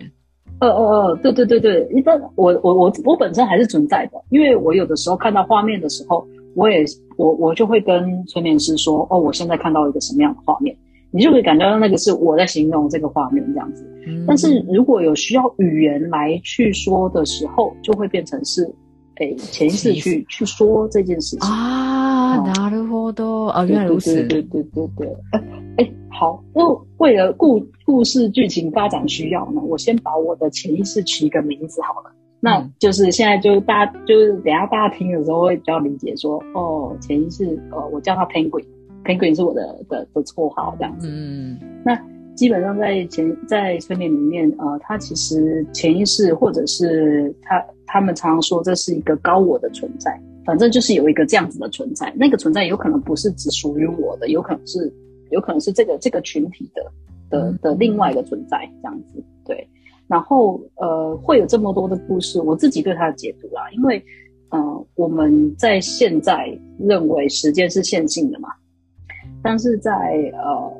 [0.59, 6.27] 呃呃呃，对对对对，一般我我我我本身还是存在的，因为我有的时候看到画面的时候。
[6.55, 6.83] 我也
[7.17, 10.75] 我我就会跟催眠师说，哦，我现在看到一个什么样的画面，
[11.11, 13.87] 你就可以感觉到那个是我在形容这个画面这样子。
[14.25, 18.67] 但是如果有需要语言来去说的时候，就会变成是，
[19.16, 22.38] 诶，潜意识去去说这件事情啊。
[22.54, 24.14] なるほど啊，原来如此。
[24.26, 25.16] 对对对对对。
[25.76, 26.62] 哎，好，那
[26.98, 32.10] 为了故故事剧情发展需要呢，我先把我的潜意识取一个名字好了。
[32.40, 41.06] 那就是现在，就大家就是等下大家听的时候会比较理解，说哦，潜意识，呃，我叫他 Penguin，Penguin 是我的的的绰号这样子。
[41.08, 41.94] 嗯，那
[42.37, 54.93] 基本上在潜在催眠里面，呃，他其实潜意识或者是他他们常常说这是一个高我的存在，反正就是有一个这样子的存在，那个存在有可能不是只属于我的，有可能是
[55.31, 56.83] 有可能是这个这个群体的
[57.29, 59.67] 的的另外一个存在这样子，对。
[60.07, 64.01] 然后，呃，会有这么多的故事，我自己对它的解读啦，因为，
[64.51, 68.47] 呃，我们在现在认为时间是线性的嘛，
[69.43, 69.91] 但是在
[70.33, 70.71] 呃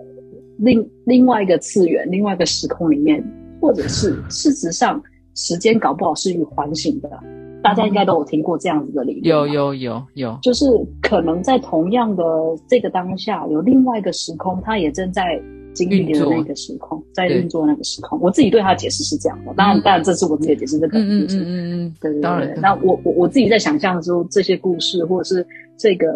[0.58, 3.24] 另另外一个次元、另外一个时空里面，
[3.62, 5.02] 或者是事实上，
[5.36, 7.10] 时间搞不好是与环形的，
[7.64, 9.24] 大家应该都有听过这样子的理论。
[9.24, 10.66] 有有有有，就是
[11.02, 12.24] 可能在同样的
[12.68, 15.42] 这个当下，有另外一个时空，它也正在。
[15.74, 19.54] 经历的那个时空，在运作那个时空，我自己对他的解释是这样的。
[19.54, 22.56] 当然，当然这是我自己的解释，这个嗯嗯嗯嗯，对对对。
[22.60, 25.46] 那我我我自己在想象的时候，这些故事或者是
[25.78, 26.08] 这个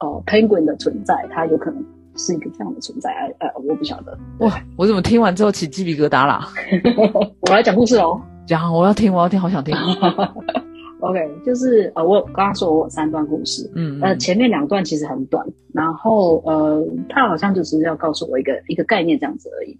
[0.00, 1.80] 呃 penguin 的存在，它有可能
[2.16, 3.10] 是一个这样的存在。
[3.38, 4.16] 呃，我不晓得。
[4.40, 6.48] 哇，我怎么听完之后起鸡皮疙瘩啦？
[7.42, 8.20] 我来讲故事哦。
[8.46, 9.74] 讲，我要听，我要听，好想听。
[11.00, 19.78] OK，就是呃，我刚刚说我有三段故事，嗯，呃，前面两段其实很短，然后呃，他好像就是要告诉我一个一个概念这样子而已。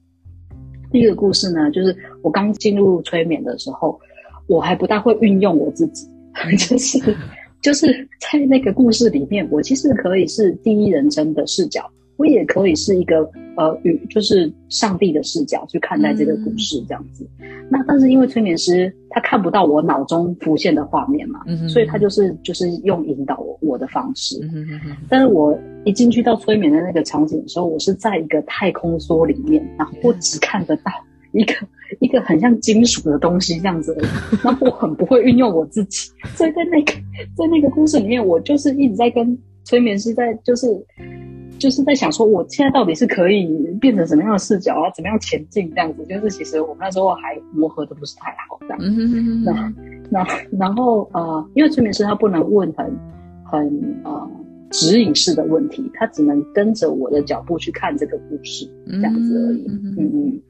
[0.90, 3.98] 第一个故事呢，就是我刚进入催眠的时候，
[4.46, 6.06] 我还不大会运用我自己，
[6.58, 7.16] 就是
[7.62, 7.86] 就是
[8.20, 11.90] 在那个故事里面，我其实可以是第一人称的视角。
[12.16, 17.28] 我也可以是一个呃，与就是上帝的视角去看待这个故事这样子。
[17.70, 24.40] 那但是因为催眠师他看不到我脑中浮现的画面嘛，所以他就是就是用引导我我的方式。
[25.08, 30.92] 但是我一进去到催眠的那个场景的时候，我是在一个太空梭里面，然后我只看得到
[31.32, 31.54] 一个
[32.00, 33.96] 一个很像金属的东西这样子。
[34.42, 36.92] 然后我很不会运用我自己，所以在那个
[37.36, 40.66] 在那个故事里面，我就是一直在跟催眠师在就是。
[41.58, 43.46] 就是在想说，我现在到底是可以
[43.80, 44.90] 变成什么样的视角啊？
[44.94, 46.04] 怎么样前进这样子？
[46.06, 48.78] 就是其实我们那时候还磨合的不是太好这样。
[49.44, 49.72] 那
[50.10, 50.26] 那
[50.58, 52.84] 然后呃，因为催眠师他不能问很
[53.44, 54.30] 很呃
[54.70, 59.64] 指引式的问题，他只能跟着我的脚步去看这个故事这样子而已。
[59.68, 60.40] 嗯嗯。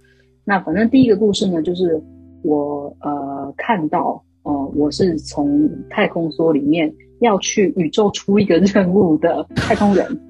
[0.45, 2.03] 那反正第一个故事呢，就是
[2.43, 10.21] 我呃看到呃，我是从太空梭里面要去宇宙出一个任务的太空人。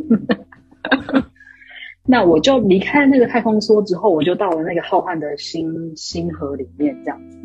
[2.08, 7.38] 那我就离开那个太空梭之后，我就到了那个浩瀚的星星河里面这样子。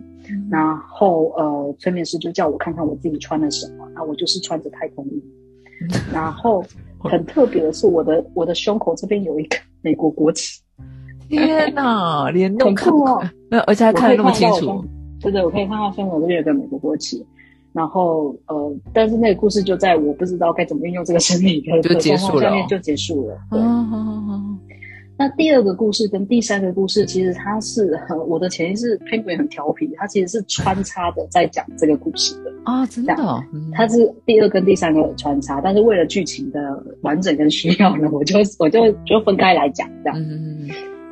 [0.50, 5.24] 然后呃，催眠师就叫我看看我自己穿了什么，那我就是穿着太空衣。
[6.14, 6.64] 然后
[7.00, 10.62] 很特别的是，我的我的胸口这边有一个美国国旗。
[11.28, 13.24] 天哪， 连很酷哦！
[13.50, 14.86] 那而且还看得那么清楚。
[15.20, 17.26] 对对，我可以看到胸口这边有个美国国旗。
[17.74, 23.38] 然后呃，但是那个故事就在我不知道该怎么运用这个生理的状况下面就结束了。
[23.50, 23.60] 对。
[25.18, 33.14] 那第二个故事跟第三个故事，其实它是很我的潜意识 Penguin 很调皮，它其实是穿插的在讲这个故事的啊，真的，
[33.72, 36.60] 它是第二跟第三个穿插，但是为了剧情的
[37.02, 40.20] 完整跟需要呢，我就我就就分开来讲这样。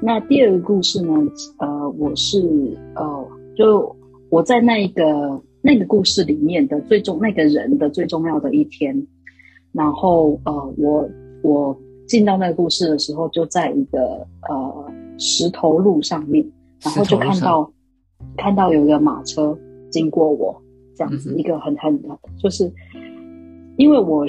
[0.01, 1.13] 那第二个故事呢，
[1.59, 2.41] 呃，我是
[2.95, 3.95] 呃，就
[4.31, 9.07] 我在那一个那个故事里面的最重那个人的最重要的一天，
[9.71, 11.09] 然后呃，我
[11.43, 11.79] 我。
[12.09, 16.43] 进到那个故事的时候，就在一个呃石头路上面，
[16.81, 17.71] 然后就看到
[18.35, 19.55] 看到有一个马车
[19.91, 20.59] 经过我，
[20.95, 22.01] 这样子一个很很
[22.41, 22.73] 就是
[23.77, 24.25] 因为我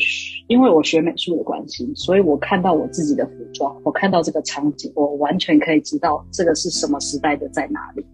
[0.46, 8.04] 因为我学美术的关系，所以我看到我自己的服装，我看到这个场景，我完全可以知道这个是什么时代的在哪里。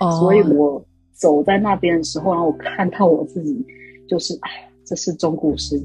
[0.00, 0.84] 哦，所以我
[1.16, 3.64] 走在那边的时候，然后我看到我自己，
[4.08, 4.62] 就是哎。
[4.88, 5.76] 这是中古世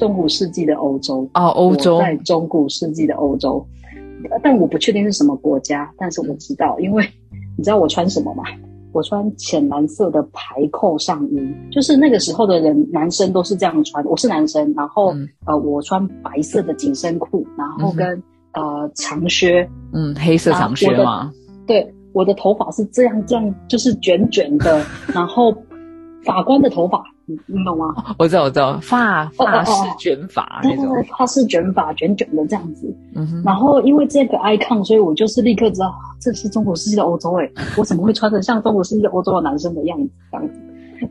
[0.00, 3.64] 中古世纪的欧洲哦，欧洲在中古世纪的欧洲，
[4.42, 7.08] 但我不确定是什么国家，但是我知道，因为
[7.56, 8.42] 你知道我穿什么吗？
[8.90, 14.04] 我穿浅蓝色的排扣上衣，就是那个时候的人，男生都是这样穿。
[14.04, 15.14] 我是男生，然后
[15.46, 18.20] 呃，我穿白色的紧身裤，然后跟
[18.54, 21.32] 呃长靴，嗯，黑色长靴吗？
[21.64, 25.52] 对，我的头发是这样这样，就是卷卷的， 然后
[26.24, 27.02] 法官的头发。
[27.30, 27.94] 你你懂吗？
[28.18, 30.86] 我知道，我知道，发发式卷发那种，
[31.18, 32.90] 发式卷发，卷卷的这样子。
[33.14, 33.42] 嗯。
[33.44, 37.34] 然后因为这个 icon，所以我就是立刻知道这是中国世纪的欧洲。
[37.34, 40.48] 哎，我怎么会穿成像中国世纪的欧洲的男生的样子这样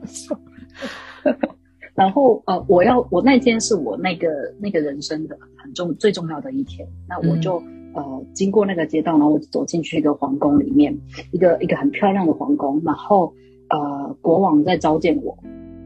[0.07, 0.35] 子？
[1.93, 4.27] 然后呃，我要我那天是我那个
[4.59, 6.87] 那个人生的很重最重要的一天。
[7.07, 7.61] 那我就
[7.97, 10.95] 呃经过那个街道，然后我走进去一个皇宫里面，
[11.31, 12.79] 一个一个很漂亮的皇宫。
[12.85, 13.33] 然后
[13.69, 15.37] 呃，国王在召见我。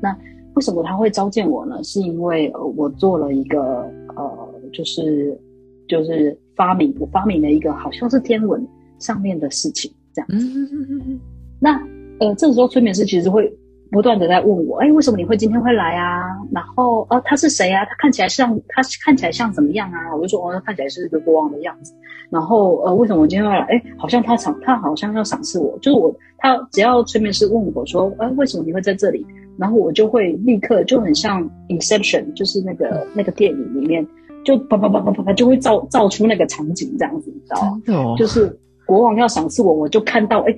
[0.01, 0.15] 那
[0.55, 1.81] 为什么他会召见我呢？
[1.83, 5.39] 是因为呃，我做了一个呃，就是
[5.87, 8.67] 就是发明，我发明了一个好像是天文
[8.99, 11.17] 上面的事情这样子。
[11.59, 11.81] 那
[12.19, 13.51] 呃，这个时候催眠师其实会
[13.91, 16.23] 不断的在问我，哎，为什么你会今天会来啊？
[16.51, 17.83] 然后呃，他是谁啊？
[17.85, 20.15] 他看起来像他看起来像怎么样啊？
[20.15, 21.93] 我就说，哦，他看起来是一个国王的样子。
[22.29, 23.65] 然后呃，为什么我今天会来？
[23.65, 29.25] 哎，好像他赏他好像要赏赐我，就是我他只要催眠师问我说，哎，为什么你会在这里？
[29.57, 34.07] 然后我就会立刻就很像 Inception，就是那个那个电影里面，
[34.45, 38.15] 就啪啪啪啪啪啪就会造造出那个场景这样子，你知道吗？
[38.17, 40.55] 就是国王要赏赐我，我就看到哎，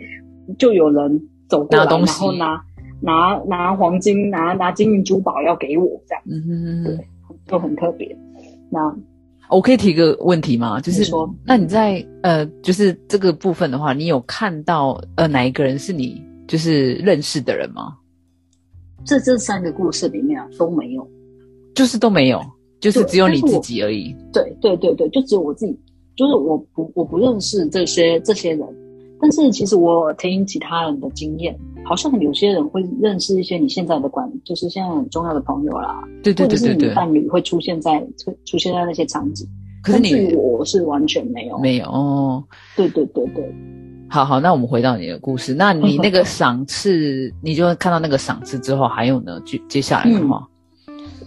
[0.59, 1.19] 就有人
[1.49, 2.63] 走过来，然后拿
[3.03, 6.97] 拿拿黄金，拿拿金银珠宝要给我这样，嗯对，
[7.47, 8.17] 就很特别。
[8.71, 8.95] 那
[9.49, 10.79] 我可以提个问题吗？
[10.79, 17.97] 就是说，那你在呃，就是这个部分的话，你有看到呃哪一个人是你就是认识的人吗？
[19.05, 21.05] 这这三个故事里面啊都没有，
[21.75, 22.41] 就是都没有，
[22.79, 24.15] 就是只有你自己而已。
[24.31, 25.77] 对对对对，就只有我自己，
[26.15, 28.65] 就是我不我不认识这些这些人，
[29.23, 39.47] 但是其实我听其他人的经验，好像有些人会认识一些你现在的关，就是现在很重要的朋友啦，对对对对对，伴侣会出现在出出现在那些场景，
[39.81, 42.43] 可是你我是完全没有没有哦，
[42.75, 43.55] 对对对对。
[44.09, 45.53] 好好，那我们回到你的故事。
[45.53, 49.41] 那你那个赏赐，你就看到那个赏赐之后，还有呢？
[49.45, 50.45] 接接下来的话，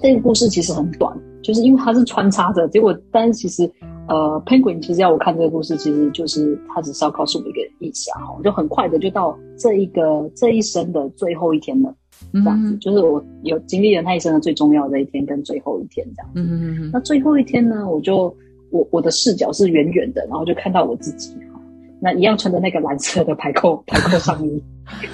[0.03, 2.69] 这个故事其实很短，就是因为它是穿插着。
[2.69, 3.69] 结果，但是其实，
[4.09, 8.33] 呃，Penguin 其实要我看这个故事，其实就是他只是要告诉我一个意思啊。
[8.37, 11.95] 我就很快的就到这一个这一生的最后一天了，
[12.33, 16.31] 这样子，就是我有经历了他一生的最重要的一天跟最后一天这样。
[16.35, 16.91] 嗯嗯嗯。
[16.93, 18.35] 那最后一天呢，我就
[18.71, 21.37] 我我的视角是远远的，然后就看到我自己。
[21.99, 24.63] 那一样穿着那个蓝色的排扣排扣上衣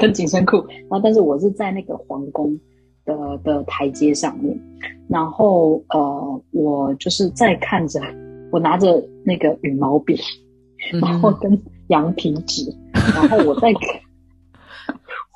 [0.01, 2.59] 跟紧身裤，然后但是我是在那个皇宫
[3.05, 4.59] 的的台阶上面，
[5.09, 8.01] 然后呃我就是在看着
[8.53, 10.17] 我拿着那个羽毛笔，
[11.01, 13.73] 然后跟羊皮纸，然后我在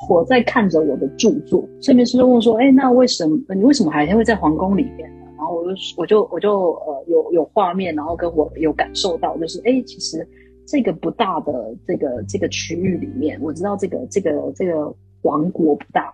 [0.09, 10.25] 我在看着我的著作，催眠师就问说：“哎，那为什么你为什么还会在皇宫里面呢？”然后我就我就我就呃有有画面，然后跟我有感受到，就是哎其实。
[10.69, 14.93] 这个不大的这个这个区域里面，我知道这个这个这个
[15.23, 16.13] 王国不大。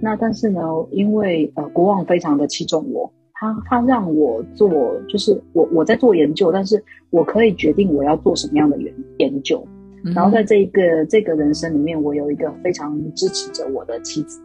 [0.00, 4.70] 那但是呢，因为呃国王非常的器重我，他他让我做，
[5.08, 9.66] 就是我我在做研究，但是我可以决定我要做什么样的研研究。
[10.14, 14.40] 然后在这一个这个人生里面，我有一个非常支持着我的妻子，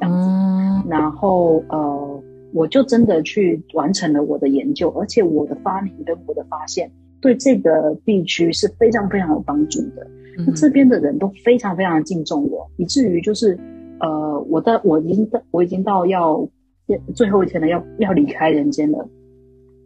[0.00, 0.88] 这样子。
[0.88, 2.22] 然后呃，
[2.52, 6.90] 我就真的去完成了我的研究，而且我的发明跟我的发现
[7.20, 10.04] 对这个地区是非常非常有帮助的。
[10.46, 13.56] 那这边的人都非常非常敬重我，以至于就是
[14.00, 16.44] 呃，我的我已经到我已经到要
[17.14, 19.08] 最后一天了，要要离开人间了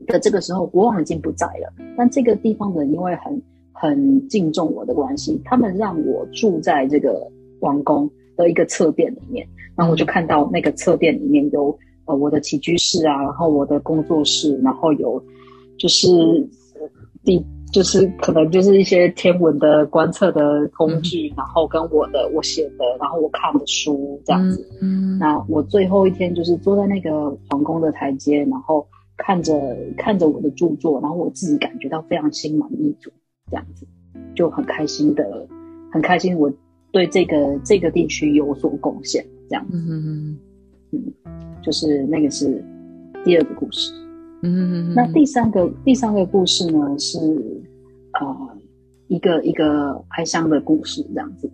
[0.06, 1.72] 的这个时候，国王已经不在了。
[1.96, 3.42] 但这个地方的人因为很。
[3.78, 7.30] 很敬重我的关系，他们让我住在这个
[7.60, 9.46] 王宫的一个侧殿里面，
[9.76, 15.22] 然后我就看到那个侧殿里面有呃我的起居室啊，然后我的工作室，然后有
[15.76, 16.08] 就是
[17.22, 17.44] 地
[17.76, 24.66] 就是可能就是一些天文的观测的工具，然后跟我的我写的，然后我看的书这样子。
[24.80, 33.10] 嗯，那我最后一天就是坐在那个皇宫的台阶，然后看着看着我的著作，然后我自己感觉到非常心满意足。
[33.50, 33.86] 这样子
[34.34, 35.46] 就很开心的，
[35.92, 36.50] 很开心，我
[36.92, 39.22] 对这个这个地区有所贡献。
[39.50, 40.38] 这样子，嗯
[40.92, 41.12] 嗯，
[41.62, 42.64] 就是那个是
[43.22, 43.92] 第二个故事。
[44.46, 47.18] 嗯，那第三个第三个故事呢是
[48.20, 48.48] 呃
[49.08, 51.50] 一个一个哀伤的故事，这样子。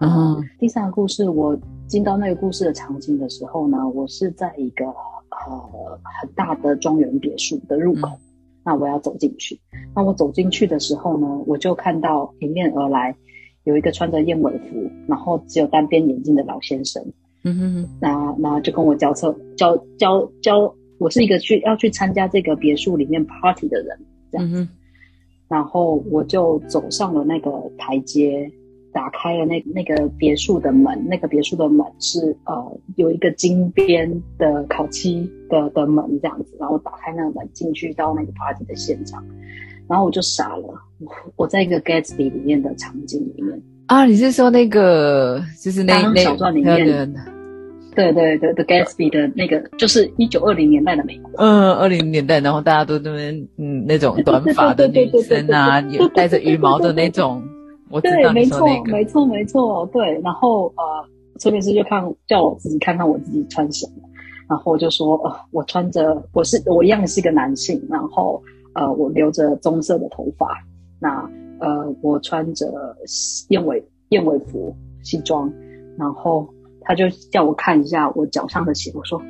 [0.00, 8.08] 嗯，第三个故事，我进到那个故事的场景的时候呢，我是在一个呃很大的庄园别墅的入口。
[8.64, 9.60] 那我要走进去。
[9.94, 13.14] 那我走进去的时候呢，我就看到迎面而来
[13.64, 17.04] 有一个穿着燕尾服，然后只有单边眼镜的老先生。
[17.42, 17.88] 嗯哼哼。
[18.00, 20.72] 那那就跟我交车交交交，
[21.02, 23.98] 我是一个去要去参加这个别墅里面 party 的人，
[24.30, 24.66] 这样子。
[25.48, 28.50] 然后我就走上了那个台阶。
[28.94, 39.24] 打开了那那个别墅的门，那个别墅的门是呃有一个金边的烤漆的的门这样子，然后打开那个门进去到那个 party 的现场，
[39.88, 40.78] 然后我就傻了，
[41.36, 47.20] 我在一个 Gatsby 里面的场景里面啊，你是说那个就是那那小传里面的，
[47.94, 57.42] 对对对，The Gatsby 的那个就是一九二零年代的美国，嗯，二零年代，然后大家都那边嗯那种短发的女生啊，有带着羽毛的那种。
[57.90, 60.18] 我对，没错，没错，没错，对。
[60.24, 60.82] 然后呃，
[61.38, 64.08] 设计师就看叫我自己看看我自己穿什么，
[64.48, 68.42] 然后我就说呃，我穿着我是我一样是个男性，然后
[68.74, 70.48] 呃，我留着棕色的头发，
[70.98, 71.30] 那
[71.60, 72.66] 呃，我穿着
[73.50, 75.52] 燕尾燕尾服西装，
[75.98, 76.48] 然后
[76.84, 79.20] 他就叫我看一下我脚上的鞋，我说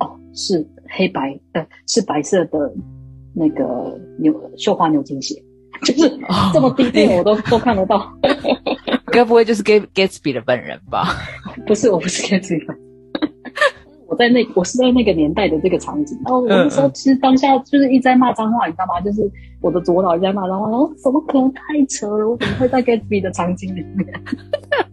[0.00, 2.72] 哦，是黑白呃，是白色的
[3.34, 5.42] 那个牛绣花牛津鞋。
[5.82, 6.08] 就是
[6.54, 8.10] 这么低调，我都 都看得到。
[9.12, 11.08] 该不会就是 Gatsby 的本人吧？
[11.66, 12.64] 不是，我不是 Gatsby。
[14.08, 16.16] 我在那，我是在那个年代的这个场景。
[16.24, 18.98] 然后我那时候其实当下就是一直在骂脏话，你知道吗？
[19.02, 19.30] 就是
[19.60, 22.26] 我的左脑在骂脏话，然后怎么可能太扯了？
[22.26, 24.08] 我怎么会在 Gatsby 的场景里面？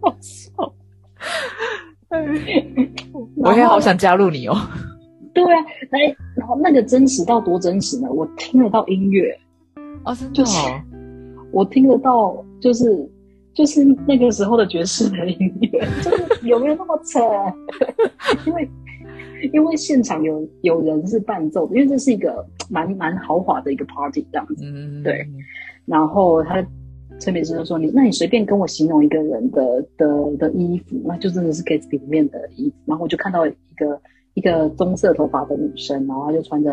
[0.02, 0.50] 好笑。
[3.36, 4.56] 我也好想加入你哦。
[5.32, 8.08] 对啊，哎，然后那个真实到多真实呢？
[8.10, 9.36] 我听得到音乐。
[10.04, 10.82] 哦，真的，
[11.50, 13.10] 我听得到，就是
[13.52, 17.20] 就是那个时候的爵士的音乐，就是有没有那么扯？
[18.46, 18.70] 因为
[19.52, 24.64] 因为现场有有人是伴奏的，因为这是一个蛮蛮豪华的一个 party 这样子，
[25.02, 25.26] 对。
[25.86, 26.64] 然后他
[27.18, 34.00] 催眠师就说：“你那你随便跟我形容一个人的的的衣服，那就真的是 Gatsby 里面的衣服。”然后我就看到一个
[34.34, 36.70] 一个棕色头发的女生，然后她就穿着。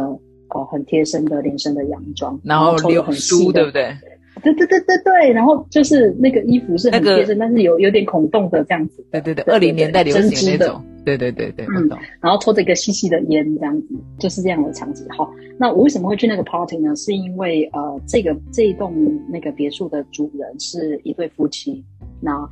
[0.54, 3.96] 哦，很贴身的连身的洋装，然后留很粗，对不对？
[4.44, 9.06] 对对对对对，然后就是那个衣服是很贴身，但是有有点孔洞的这样子。
[9.12, 10.82] 对对对，二零年代流行那种。
[11.04, 11.90] 对对对对，嗯。
[12.20, 13.88] 然后抽着一个细细的烟这样子，
[14.20, 15.06] 就是这样的场景。
[15.10, 16.96] 好，那我为什么会去那个 party 呢？
[16.96, 18.94] 是因为呃，这个这一栋
[19.28, 21.84] 那个别墅的主人是一对夫妻。
[22.20, 22.48] 那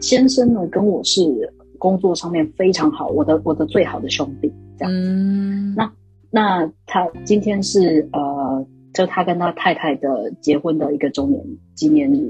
[0.00, 1.22] 先生呢，跟我是
[1.78, 4.98] 工作上面非常好，我的我的最好的兄弟这样子。
[4.98, 5.92] 嗯，那。
[6.34, 11.42] 那他今天是呃，就他跟他太太的结婚的一个周年
[11.74, 12.28] 纪念日，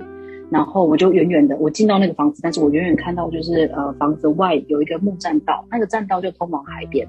[0.50, 7.06] 然后我就远远的，我进到那个房子，但是我远远看到就是呃，房子外有一个木栈道，那个栈道就通往海边。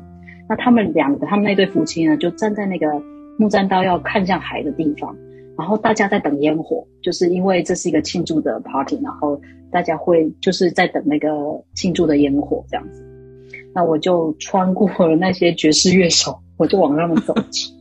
[0.50, 2.88] 那他们两个，他们那对夫妻呢，就站在那个
[3.38, 5.16] 木栈道要看向海的地方，
[5.58, 9.40] 然后大家在等烟火，就是因为这是一个庆祝的 party，然后
[9.72, 11.30] 大家会就是在等那个
[11.76, 13.04] 庆祝的烟火这样子。
[13.74, 16.40] 那我就穿过了那些爵士乐手。
[16.56, 17.74] 我就往他们走去。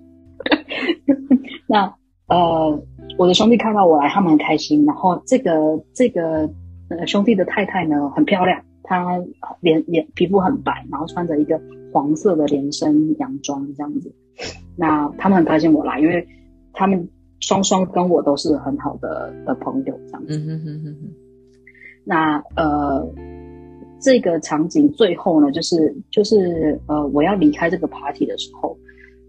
[1.73, 1.95] 那
[2.29, 2.83] 呃，
[3.17, 4.85] 我的兄弟看到我来，他们很开心。
[4.85, 6.51] 然后这个这个
[6.91, 9.19] 呃兄弟的太太呢，很漂亮，她
[9.61, 11.59] 脸脸皮肤很白，然后穿着一个
[11.91, 14.15] 黄色的连身洋装这样子。
[14.77, 16.27] 那他们很开心我来，因为
[16.75, 17.09] 他们
[17.41, 20.37] 双双跟我都是很好的的朋友这样子。
[20.37, 21.13] 嗯哼哼哼哼。
[22.05, 23.09] 那呃，
[23.99, 28.77] 这个场景最后呢，就是就是呃，我要离开这个 party 的时候，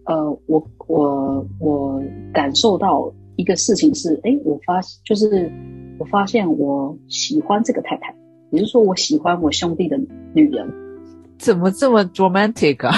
[0.05, 5.51] 呃，我我我感受到一个事情是，哎，我发就是
[5.99, 8.13] 我发现我喜欢这个太太，
[8.51, 9.97] 也就是说我喜欢我兄弟的
[10.33, 10.67] 女人，
[11.37, 12.93] 怎么这么 romantic 啊？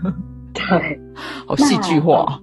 [0.54, 1.00] 对，
[1.46, 2.40] 好戏剧化。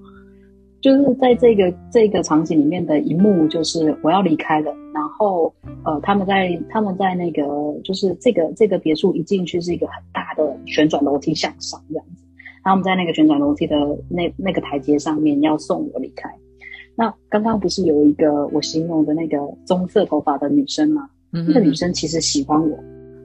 [0.82, 5.53] 就是在这个这个场景里面的一幕，就是我要离开了，然后
[5.86, 7.41] 呃，他们在他们在那个
[7.86, 12.22] 就是这个这个别墅一进去是一个很大的旋转楼梯向上这样子，
[12.64, 13.76] 他们在那个旋转楼梯的
[14.09, 16.30] 那那个台阶上面要送我离开。
[16.95, 21.09] 那刚刚不是有一个我形容的那个棕色头发的女生吗？
[21.32, 22.78] 那个女生其实喜欢我，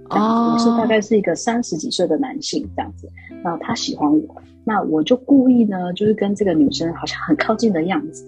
[0.08, 3.06] 哦，是大概是一个三十几岁的男性这样子，
[3.44, 4.36] 那她喜欢我。
[4.64, 8.24] 那我就故意呢，就是跟这个女生好像很靠近的样子。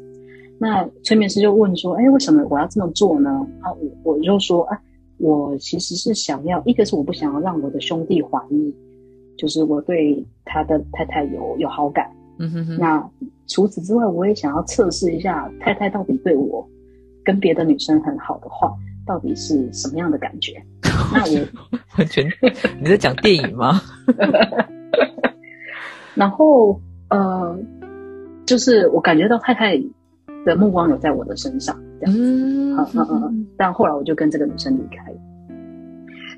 [0.58, 3.30] 那催眠师就问说：“哎，为什么我要这么做呢？”
[3.60, 3.72] 啊，
[4.04, 4.78] 我我就说：“啊，
[5.16, 8.74] 我其实是想要，一个是我不想要让我的兄弟怀疑，
[9.40, 12.06] 就是我对他的太太有有好感。
[12.38, 12.76] 嗯哼哼。
[12.78, 13.10] 那
[13.46, 16.68] 除此之外，我也想要测试一下太太到底对我
[17.24, 18.70] 跟别的女生很好的话，
[19.06, 20.62] 到底是什么样的感觉？
[21.14, 21.48] 那我
[21.96, 22.30] 完全
[22.78, 23.80] 你在讲电影吗？”
[26.14, 26.78] 然后，
[27.08, 27.58] 呃，
[28.44, 29.80] 就是我感觉到太太
[30.44, 33.46] 的目光有在我的身上，这样子，嗯嗯嗯。
[33.56, 35.18] 但后来我就跟这个女生离开了。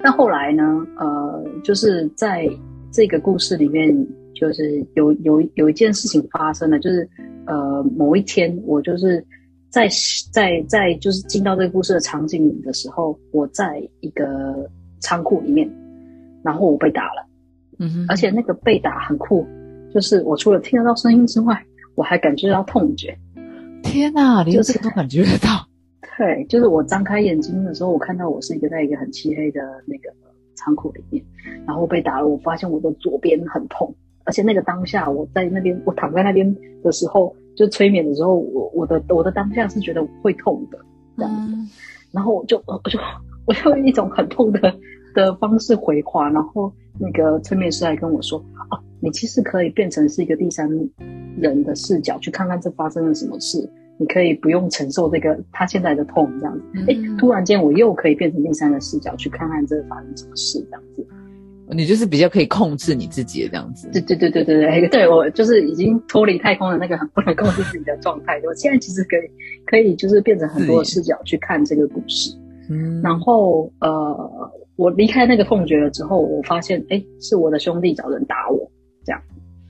[0.05, 0.85] 那后来呢？
[0.99, 2.49] 呃，就是在
[2.93, 7.09] 这个故事里面，就是有有有一件事情发生了，就是
[7.47, 9.25] 呃，某一天我就是
[9.71, 9.89] 在
[10.31, 14.25] 在在就是进到这个故事的场景里的时候，我在一个
[15.01, 15.69] 仓库里面，
[16.45, 17.27] 然后我被打了，
[17.79, 19.47] 嗯哼，而且那个被打很酷。
[19.93, 21.63] 就是我除了听得到声音之外，
[21.95, 23.15] 我还感觉到痛觉。
[23.83, 25.67] 天哪，连这个都感觉得到？
[26.17, 30.11] 对，就是我张开眼睛的时候，我看到我是一个在一个很漆黑的那个
[30.55, 31.25] 仓库里面，
[31.67, 32.27] 然后被打了。
[32.27, 33.95] 我发现我的左边很痛，
[34.25, 40.79] 而且那个当下我在那边，我躺在那边的时候，就催眠的时候，我我的我的当下是觉得会痛的
[41.17, 41.55] 这样子。
[42.13, 42.99] 然后我就我就
[43.47, 44.75] 我用一种很痛的
[45.15, 48.39] 的方式回话，然后那个催眠师还跟我说
[48.69, 48.79] 啊。
[49.05, 50.71] 你其实可以变成是一个第三
[51.37, 53.69] 人的视角去看看这发生了什么事，
[53.99, 56.63] 你可以不用承受这个他现在的痛这样子。
[56.89, 61.07] 哎，突然间我又可以变成第三个视角去看看这发生什么事这样子。
[61.69, 63.89] 你就是比较可以控制你自己的这样子。
[63.93, 68.39] 对对对对对对，对我就是已经脱离太空的那个很不能控制自己的状态。
[68.45, 69.21] 我现在其实可以
[69.65, 72.37] 可以就是变成很多视角去看这个故事。
[72.69, 78.71] 嗯，然后呃，我离开那个痛觉了之后，我发现哎，是我的兄弟找人打我。
[79.05, 79.21] 这样，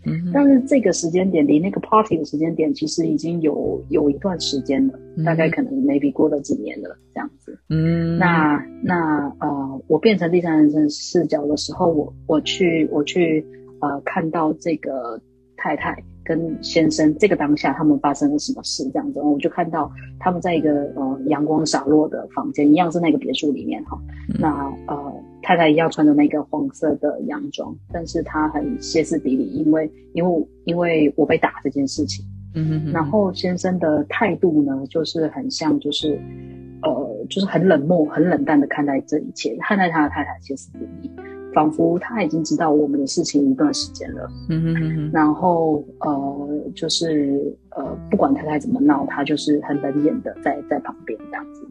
[0.05, 13.45] 嗯，但是这个时间点离那个 party 的时间点其实已经有有一段时间了，大概可能 maybe 过了几年了，这样子，嗯，那那呃，我变成第三人称视角的时候，我我去我去
[13.81, 15.21] 呃看到这个
[15.57, 16.03] 太太。
[16.25, 18.89] 跟先生这个当下，他们发生了什么事？
[18.93, 19.91] 这样子，我就看到
[20.21, 23.99] 他们在一个呃阳光洒落的房间，一样是那个别墅里面哈。
[24.39, 25.13] 那呃
[25.43, 32.25] 太太一样穿的那个黄色的洋装，但是她很歇斯底里，因为因为因为我被打这件事情。
[32.55, 32.93] 嗯哼。
[32.93, 36.19] 然后先生的态度呢，就是很像，就是
[36.83, 41.11] 呃，就是很冷漠、很冷淡的看待这一切，看待他的太太歇斯底里。
[41.55, 45.11] 仿佛他已经知道我们的事情一段时间了，嗯哼哼哼。
[45.13, 51.69] 然后呃，就是呃，不管太太怎么闹，他就是很冷眼的在在旁边这样子。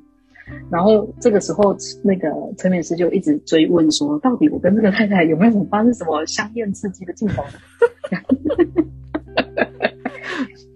[0.71, 7.43] 然后这个时候，那个催眠师就一直追问说：“到底我跟这个太太有没有发生什么香艳刺激的镜头？”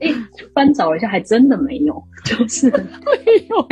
[0.01, 0.09] 哎，
[0.53, 3.67] 翻找一下，还真的没有，就是 没有。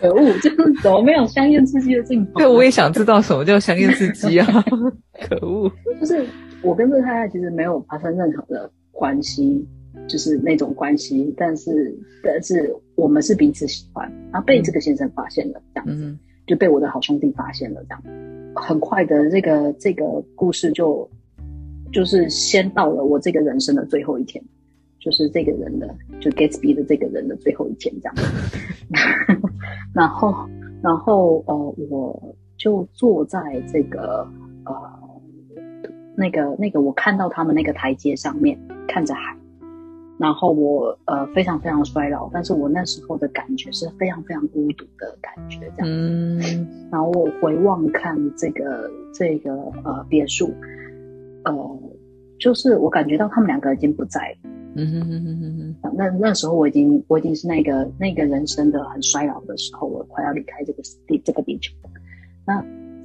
[0.00, 2.32] 可恶，就是怎么没有香艳刺激的镜头？
[2.38, 4.46] 对，我也想知道什么叫香艳刺激啊！
[5.28, 6.24] 可恶，就是
[6.62, 9.66] 我跟这个太太其实没有发生任何的关系，
[10.08, 16.16] 就是那种关系，但是但是我们是彼此喜欢，然后被这个先生发现了，这样子
[16.46, 18.02] 就被我的好兄弟发现了，这样
[18.54, 21.08] 很快的这个这个故事就
[21.92, 24.42] 就是先到了我这个人生的最后一天。
[25.04, 28.14] 就是这个人的，就 Gatsby 的这个人的最后一天这样，
[29.92, 30.32] 然后，
[30.80, 34.24] 然后，呃，我就坐在这个，
[34.64, 34.74] 呃，
[36.14, 39.36] 那个，那个，我看到他们那个台阶上面，看着海，
[40.22, 45.88] 然后我呃非常非常衰老，但是我那时候的感觉是非常非常孤独的感觉，这样。
[45.88, 46.38] 嗯
[46.92, 49.52] 然后我回望看这个这个
[49.82, 50.54] 呃别墅，
[51.42, 51.78] 呃，
[52.38, 54.50] 就是我感觉到他们两个已经不在了。
[54.74, 61.74] 嗯哼哼哼哼哼，那那时候我已经我已经是那个那个人生的很衰老的时候，我快要离开这个地这个地球。
[62.46, 62.64] 那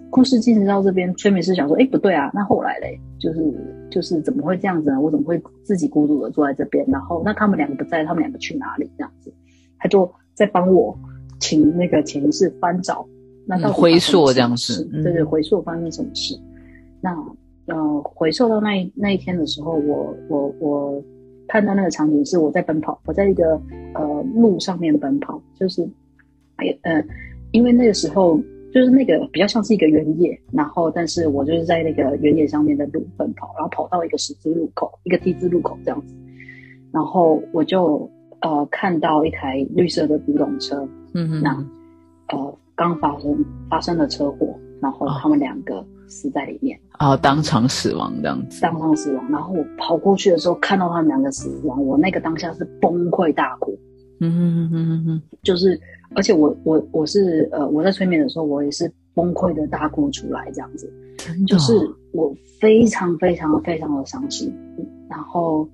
[0.10, 3.54] 故事进行到这边，催眠师想说：“哎，不对啊，那后来嘞，就是
[3.90, 5.00] 就是怎么会这样子呢？
[5.00, 6.86] 我怎么会自己孤独的坐在这边？
[6.88, 8.90] 然后那他们两个不在，他们两个去哪里？
[8.98, 9.34] 这样子，
[9.78, 10.98] 他就在帮我
[11.40, 13.06] 请那个潜意识翻找，
[13.46, 16.36] 那到回溯这样子对对，回溯发生什么事？
[17.02, 17.14] 那
[17.68, 21.04] 呃，回溯到那一那一天的时候，我我我
[21.48, 23.62] 看到那个场景是我在奔跑，我在一个
[23.94, 25.88] 呃路上面奔跑，就是
[26.56, 27.04] 哎呃，
[27.52, 28.40] 因为那个时候
[28.74, 36.14] 就是那个比较像是一个原野，然后但是我就是在那个原野上面的路奔跑，然后跑到一个十字路口，一个 T 字路口这样子，
[36.92, 38.10] 然后我就
[38.42, 41.70] 呃看到一台绿色的古董车，那嗯哼，
[42.30, 46.78] 呃刚发生发生了车祸，然后他们两个死在里面。
[47.00, 49.32] 哦，当场死亡这样子，当场死亡。
[49.32, 53.78] 然后我跑过去的时候，看到他们两个死亡，我那个当下是崩溃大哭。
[54.20, 55.80] 嗯哼哼哼哼，就是，
[56.18, 60.92] 而且我我我是呃，我在催眠的时候，我也是崩溃的大哭出来，这样子。
[61.46, 64.52] 就是哦我非常非常非常的伤心。
[65.08, 65.70] 然后，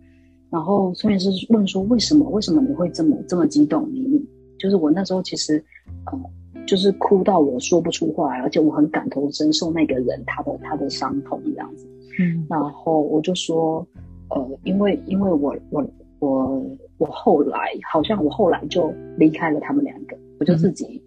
[0.49, 2.29] 然后催眠师问说：“为什么？
[2.29, 3.87] 为什么你会这么这么激动？
[3.93, 4.21] 你你
[4.59, 5.63] 就是我那时候其实
[6.07, 6.21] 呃，
[6.67, 11.87] 就是哭到我说不出话来，而且我很感同身受那个人他的他的伤痛这样子。”
[12.19, 13.87] 嗯然后我就说，
[14.29, 15.85] 呃，因为因为我我
[16.19, 16.65] 我
[16.97, 17.57] 我后来
[17.89, 21.01] 好像我后来就离开了他们两个，我就自己、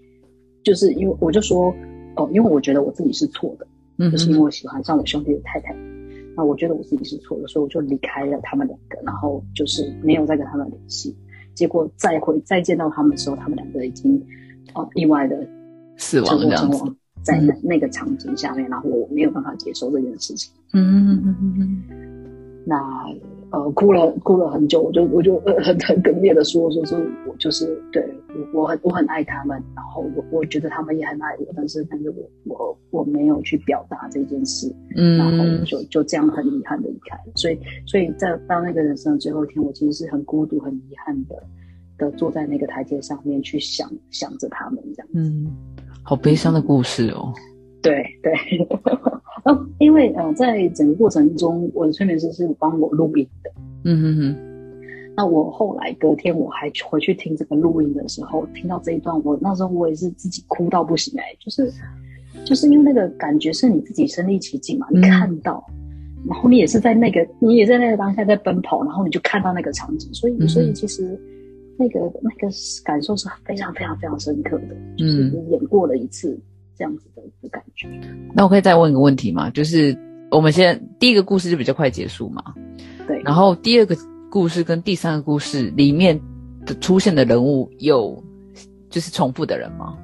[0.63, 1.75] 就是因为我就说，
[2.17, 3.67] 哦、因为我觉得我自己是错的，
[3.99, 5.75] 嗯就是因为我喜欢上我兄弟的太太，
[6.37, 11.17] 那我觉得我自己是错的，所以我就离开了他们两个，然后就是没有再跟他们联系。
[11.55, 14.23] 结果再回再见到他们的时候，他们两个已经
[14.75, 15.47] 哦意外的
[15.97, 20.53] 死亡这样子，身亡在那那个场景下面，然后我没有办法接受这件事情。
[20.75, 21.83] 嗯哼哼哼哼，
[22.67, 22.77] 那
[23.53, 28.05] 呃哭了哭了很久，我就我就呃很很哽咽的说说说我就是对
[28.53, 34.75] 我我很我很爱他们，然后我我觉得他们也很爱我，但是但是我我我没有去表达这件事，
[35.17, 37.19] 然后嗯就就这样很遗憾的离开。
[37.35, 41.43] 所以所以在到那个人生的最后一天，我其实是很孤独很遗憾的
[41.99, 45.09] 的坐在那个台阶上面去想想着他们这样。
[45.15, 45.47] 嗯，
[46.03, 47.33] 好悲伤的故事哦，
[47.81, 48.33] 对对，
[49.47, 53.51] 呃，因为呃，在整个过程中，我的催眠师是帮我录音的。
[53.85, 54.37] 嗯哼哼，
[55.17, 61.73] 那我后来隔天我还回去听这个录音的时候，听到这一段，我那时候我也是自己哭到不行哎、就是
[62.45, 65.03] 就是因为那个感觉是你自己身临其境嘛，你嗯。
[65.03, 65.65] 看到，
[66.29, 71.17] 然后你也是在那个你也在那个当下在奔跑，然后你就看到那个场景，所以、嗯所以其实
[71.79, 72.49] 那个那个
[72.85, 76.37] 感受是非常非常非常深刻的，就是演过了一次
[76.77, 77.89] 这样子的的感觉。
[78.35, 79.51] 那我可以再问一个问题吗？
[79.51, 79.97] 就是
[80.31, 82.43] 我们现在第一个故事就比较快结束嘛，
[83.07, 83.97] 对，然后第二个
[84.31, 86.21] 故事跟第三个故事里面
[86.67, 88.23] 的出现的人物有
[88.91, 89.97] 就是重复的人吗？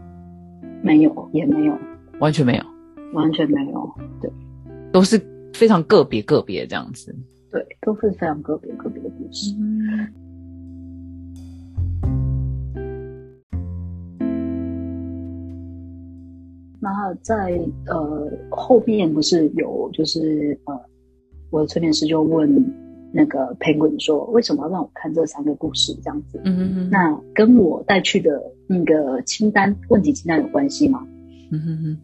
[0.83, 1.79] 没有也没有，
[2.18, 2.64] 完全没有，
[3.12, 4.31] 完全没有，对
[4.93, 5.20] 都是
[5.53, 7.14] 非常个别个别这样子。
[7.51, 9.55] 对，都是非常个别个别的故事。
[16.85, 20.76] 那在呃后面不是有就是呃，
[21.51, 22.51] 我的催眠师就问
[23.12, 26.41] 那个 Penguin 说，为什么要让我看这三个故事这样子？
[26.45, 31.07] 嗯哼哼，那跟我带去的那个清单问题清单有关系吗？
[31.53, 31.99] 嗯哼哼，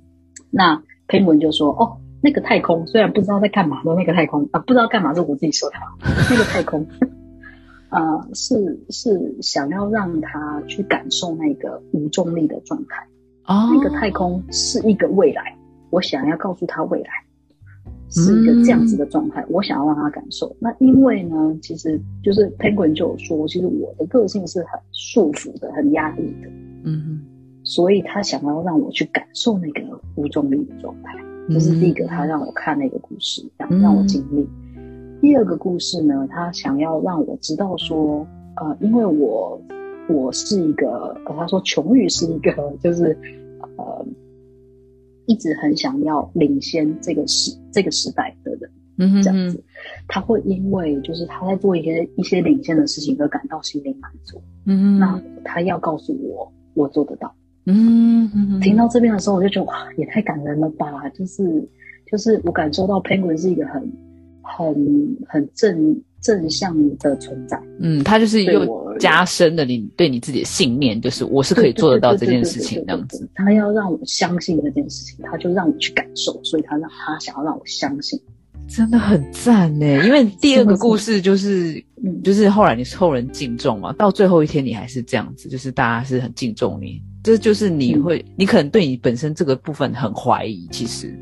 [0.49, 5.99] 那 Penguin 就说，哦，那个太空虽然不知道在干嘛的那个太空啊，不知道干嘛是我自己说的啊，
[6.31, 6.87] 那个太空。
[7.91, 13.09] 呃，是是想要让他去感受那个无重力的状态。
[13.49, 15.57] 哦，那个太空是一个未来，
[15.91, 17.11] 我想要告诉他未来
[18.11, 20.55] 是一个这样子的状态，我想要让他感受。
[20.61, 26.49] 那因为呢，其实就是 Penguin 就有说，其实我的个性是很束缚的、很压抑的，
[26.85, 27.21] 嗯哼，
[27.65, 29.83] 所以他想要让我去感受那个
[30.15, 31.15] 无重力的状态。
[31.51, 34.47] 这是第一个，他让我看那个故事，让让我经历。
[35.23, 38.27] 第二个故事呢，他想要让我知道说，
[38.57, 39.59] 呃，因为我
[40.09, 40.89] 我是一个，
[41.27, 42.53] 呃、他说琼玉是一个，
[42.83, 43.17] 就是
[43.77, 44.07] 呃，
[45.27, 49.63] 一直很想要领先这个时这个时代的人，嗯哼，这样子，
[50.09, 54.41] 他会因为就是他在做一些一些领先的事情而感到心灵满足。
[54.67, 57.35] 嗯，那他要告诉我，我做得到。
[57.67, 61.09] 嗯哼，听到这边的时候，我就觉得哇，也太感人了吧！
[61.11, 61.69] 就是
[62.11, 63.93] 就是我感受到 Penguin 是一个很
[64.43, 67.61] 很很正正向的存在。
[67.81, 73.29] 嗯，他就是对又加深了你对你自己的信念，就是我是可以做得到这件事情这样子。
[73.35, 78.21] 他要让我相信这件事情，他就让我去感受，所以他让他想要让我相信。
[78.69, 91.19] 真的很赞呢，因为第二个故事就是，嗯就是后来你是后人敬重嘛，到最后一天你还是这样子，就是大家是很敬重你，这就是你会，你可能对你本身这个部分很怀疑，其实，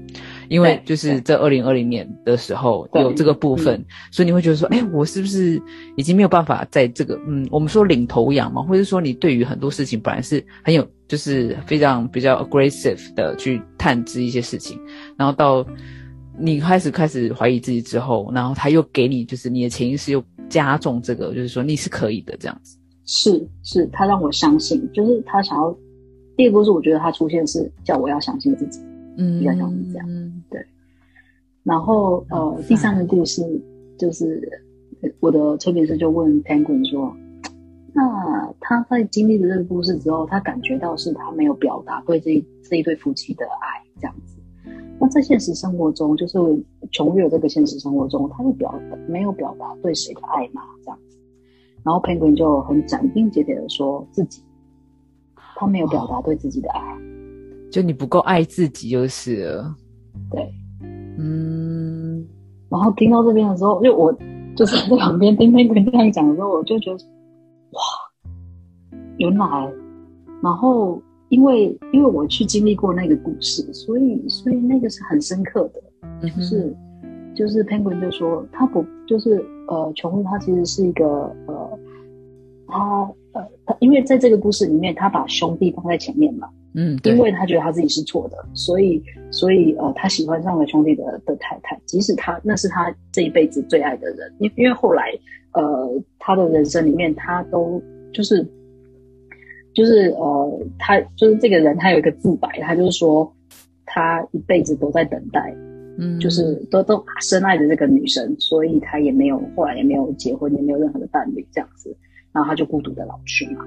[0.49, 5.61] 因为就是在二零二零年的时候有这个部分，所以你会觉得说，哎，我是不是
[5.97, 14.79] 已经没有办法在这个，嗯，我们说领头羊嘛，或者说你对于很多事情本来是很有，就是非常比较 aggressive 的去探知一些事情，
[15.17, 15.67] 然后到
[16.39, 22.79] 你开始开始怀疑自己之后，然后他又给你，就是你的潜意识又加重这个，就是说你是可以的这样子。
[23.05, 25.77] 是是，他让我相信，就是他想要。
[26.37, 28.79] 第一个故事，我觉得他出现是叫我要相信自己。
[29.17, 30.43] 嗯比较像是这样嗯
[31.63, 33.43] 然后呃，第三个故事
[33.99, 34.41] 就是
[35.03, 37.13] 呃我的催眠师就问 Penguin 说
[37.93, 44.37] ：“那他在经历了这个故事之后，他感觉到是他没有表达对这这一对夫妻的爱这样子。
[45.01, 46.39] 那在现实生活中，就是
[46.93, 50.63] 琼月这个现实生活中，他会表达没有表达对谁的爱吗？
[50.85, 51.19] 这样子。
[51.83, 54.41] 然后 Penguin 就很斩钉截铁的说自己，
[55.35, 56.81] 他没有表达对自己的爱。
[57.77, 59.75] 就你不够爱自己就是了。
[60.31, 60.51] 对，
[61.19, 62.27] 嗯，
[62.71, 64.11] 然后听到这边的时候，就我
[64.57, 66.97] 就是在旁边听 Penguin 这样讲的时候，我就觉得
[67.73, 67.81] 哇，
[69.19, 69.47] 原来，
[70.43, 75.83] 然后因为因为我去经历过那个故事，所以所以那个是很深刻的，
[76.23, 76.77] 嗯就是
[77.35, 81.07] 就是 Penguin 就说他不就是呃琼玉他其实是一个
[81.47, 81.79] 呃
[82.69, 83.03] 他
[83.33, 86.49] 呃他因为在这个故事里面他把兄弟放在前面嘛，
[86.79, 95.11] 嗯，因为他觉得他自己是错的，所以所以呃，他喜欢上了兄弟的的太太，即使他那是他这一辈子最爱的人，因因为后来
[95.53, 98.47] 呃，他的人生里面他都就是
[99.75, 103.35] 就是呃，他就是这个人，他有一个自白，他就是说
[103.87, 105.55] 他一辈子都在等待，
[105.99, 106.21] 嗯。
[106.21, 111.97] 就是都都深爱着这个女生，所以他也没有后来也没有结婚，也没有任何的伴侣这样子，
[112.37, 113.65] 然后他就孤独的老去嘛。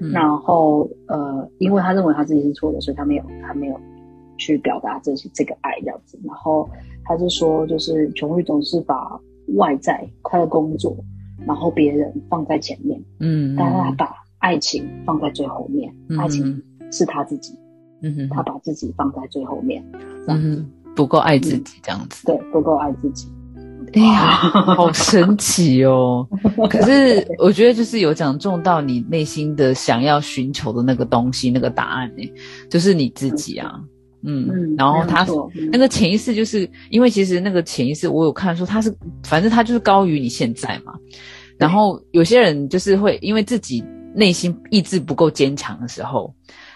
[0.00, 3.80] 嗯然后呃，因为他认为他自己是错的，所以他没有他没有
[4.36, 6.18] 去表达这些这个爱这样子。
[6.24, 6.68] 然后
[7.04, 9.20] 他就说，就是琼玉总是把
[9.56, 10.96] 外在他的工作，
[11.46, 15.94] 然后别人放在前面，嗯，但是他把爱情放在最后面。
[16.08, 16.60] 嗯爱情
[16.90, 17.56] 是他自己，
[18.02, 19.84] 嗯哼，他把自己放在最后面，
[20.26, 22.26] 嗯哼不够爱自己这样子。
[22.26, 23.28] 对不够爱自己。
[23.94, 24.30] 哎呀，
[24.76, 26.26] 好神奇哦！
[26.70, 32.32] 可是我觉得就是有讲中到你内心的想要寻求的那个东西，那个答案呢，
[32.70, 33.80] 就是你自己啊。
[34.24, 35.26] 嗯，嗯，然后他
[35.72, 40.94] 那个潜意识，就是因为其实那个潜意识，我有看说他是，反正他就是高于你现在嘛。
[41.58, 46.32] 然后有些人就是会因为自己内心意志不够坚强的时候，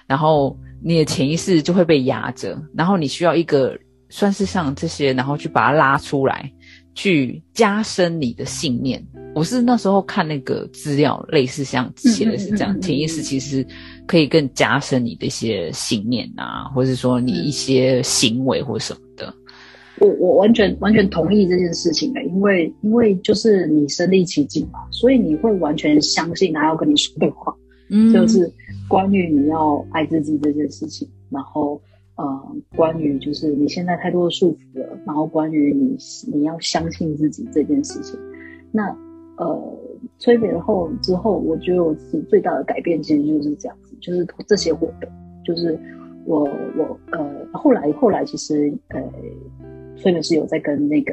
[0.09, 3.79] 然后你的潜意识就会被压着，然后你需要一个
[4.09, 6.51] 算是像这些，然后去把它拉出来，
[6.97, 9.01] 去加深你的信念。
[9.35, 13.65] 我是那时候看那个资料，类似像写的是这样，潜意识其实
[14.07, 19.33] 可以更加深你的一些信念啊，或者说你一些行为或什么的。
[19.99, 27.55] 我我完全完全同意这件事情的，因为因为就是你身临其境嘛，所以你会完全相信他要跟你说的话，
[27.91, 28.51] 嗯就是
[28.89, 31.81] 关于你要爱自己这件事情，然后
[32.17, 35.97] 呃，关于就是你现在太多的束缚了，然后关于你
[36.33, 38.19] 你要相信自己这件事情，
[38.73, 38.89] 那
[39.37, 39.79] 呃，
[40.19, 45.11] 催眠后之后，我觉得我自己最大的改变其实就是这样子，就是这些活动，
[45.45, 45.79] 就是
[46.25, 46.45] 我
[46.77, 49.03] 我呃，后来后来其实呃，
[49.97, 51.13] 催眠师有在跟那个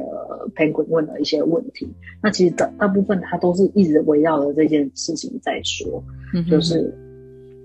[0.55, 1.85] Penguin 问了一些问题，
[2.21, 6.01] 那其实大大部分他都是一直围绕着这件事情在说，
[6.33, 6.93] 嗯就是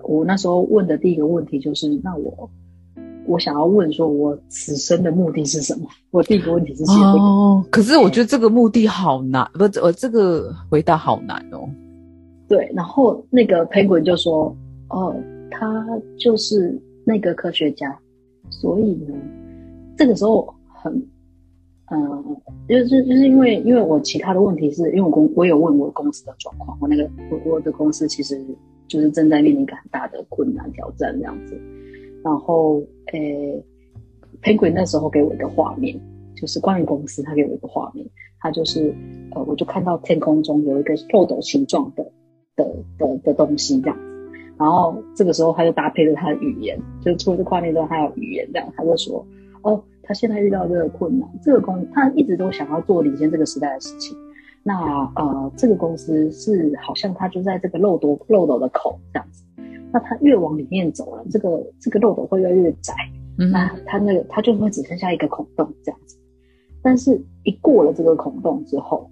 [0.03, 2.51] 我那时候问的第一个问题就是，那我
[3.29, 5.87] 我想要问说，我此生的目的是什么？
[6.11, 7.18] 我第一个问题是写这个。
[7.18, 11.68] 哦，可是我觉得这个目的好难，不，我这个回答好难哦。
[12.49, 14.57] 对，然后那个 Penguin 就说
[14.89, 15.14] ：“哦，
[15.51, 15.87] 他
[16.18, 17.95] 就是那个科学家，
[18.49, 19.14] 所以呢，
[19.99, 20.91] 这个时候很，
[21.91, 22.24] 嗯、
[22.66, 28.43] 就是就是因为因为我其他的问题是因为我公我有问我公司的状况，我那个我我的公司其实
[28.87, 31.55] 就是正在面临一个很大的困难挑战这样子，
[32.25, 33.64] 然后诶
[34.43, 35.99] ，Penguin 那时候给我一个画面，
[36.37, 38.07] 就是关于公司，他给我一个画面，
[38.41, 38.95] 他就是
[39.33, 42.05] 呃，我就看到天空中有一个漏斗形状的。
[42.59, 42.64] 的
[42.99, 44.03] 的的东西这样子，
[44.59, 49.25] 然后这个时候他就搭配了他的语言，就除了这画面之外，还有语言这样，他就说，
[49.62, 54.19] 哦，他现在遇到这个困难，这个公他一直都想要做领先这个时代的事情，
[54.64, 54.75] 那
[55.14, 59.45] 呃，这个公司是好像它就在这个漏斗漏斗的口这样子。
[59.99, 61.49] 那它越往里面走了，这个
[61.80, 62.94] 这个漏斗会越来越窄。
[63.38, 66.16] 嗯那它那个它就会只剩下一个孔洞这样子。
[66.82, 69.11] 但是，一过了这个孔洞之后，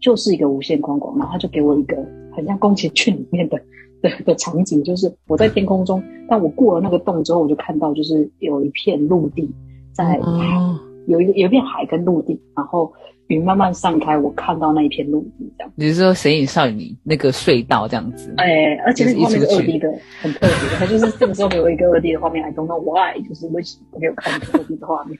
[0.00, 1.16] 就是一个无限宽广。
[1.16, 1.96] 然后他就给我一个
[2.32, 3.56] 很像宫崎骏里面的
[4.02, 9.48] 的的场景，就是我在天空中，但我过了那个洞之后，我就看到就是有一片陆地
[9.92, 10.78] 在哦，
[11.08, 12.92] 有一个有一片海跟陆地，然后
[13.28, 15.72] 云慢慢散开，我看到那一片陆地这样。
[15.74, 18.32] 你是说《神隐少女》那个隧道这样子？
[18.36, 20.50] 哎，而且那个画面是二 D 的，很特别。
[20.78, 25.18] 它就是这个时候给我一个二 D 的画面，I don't know why，就是为什么没有看二 D 的画面，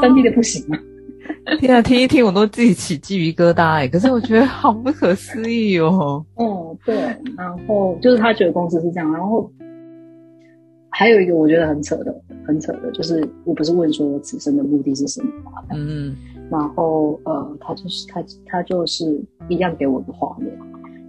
[0.00, 0.78] 三 D 的不行啊。
[1.58, 3.88] 天啊，听一听我都自己起鸡皮疙瘩哎！
[3.88, 6.24] 可是我觉得好不可思议哦。
[6.34, 6.96] 哦，对，
[7.36, 9.50] 然后就是他觉得公司是这样，然后
[10.98, 15.62] 还有一个我觉得很扯的，很扯的，就是我不是问说我此生的目的是什么吗？
[15.74, 16.16] 嗯
[16.50, 20.50] 然后呃，他就是他他就是一样给我的画面，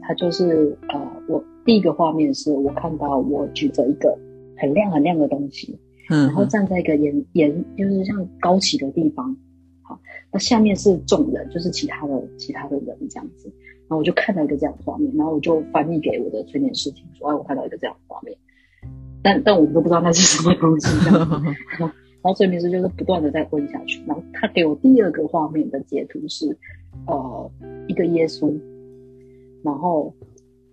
[0.01, 4.13] 他就是呃，我第一个画面是我看到我举着一个
[4.57, 5.79] 很亮很亮的东西，
[6.09, 9.37] 嗯然后站在一个沿沿就是像高起的地方，
[9.83, 9.97] 好，
[10.33, 13.47] 那下面是众人，就是其他的其他的人这样子，
[13.87, 18.37] 然后我就看到一个这样的画面，然后我就翻译给我的催眠师听说，哎，我看到一个这样的画面，
[19.23, 26.57] 但但我们都不知道那是什么东西 然后催眠师就是不断的在问下去，然后他给我第二个画面的截图是，
[27.05, 27.51] 呃，
[27.87, 28.53] 一个耶稣，
[29.63, 30.13] 然后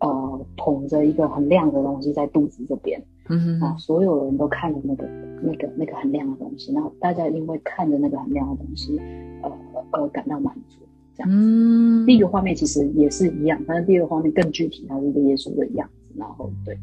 [0.00, 3.00] 呃捧着一个很亮的东西在肚子这边。
[3.30, 5.08] 嗯啊，所有人都看着那个、
[5.42, 9.00] 那个、那个很亮的东西，然后大家因为看着那个很亮的东西，
[9.42, 9.50] 呃，
[9.92, 10.78] 而感到满足。
[11.16, 16.03] 这样，嗯第一个画面其实也是一样，但是第二个画面更具体，它是一个耶稣的样子。
[16.16, 16.78] 然后对，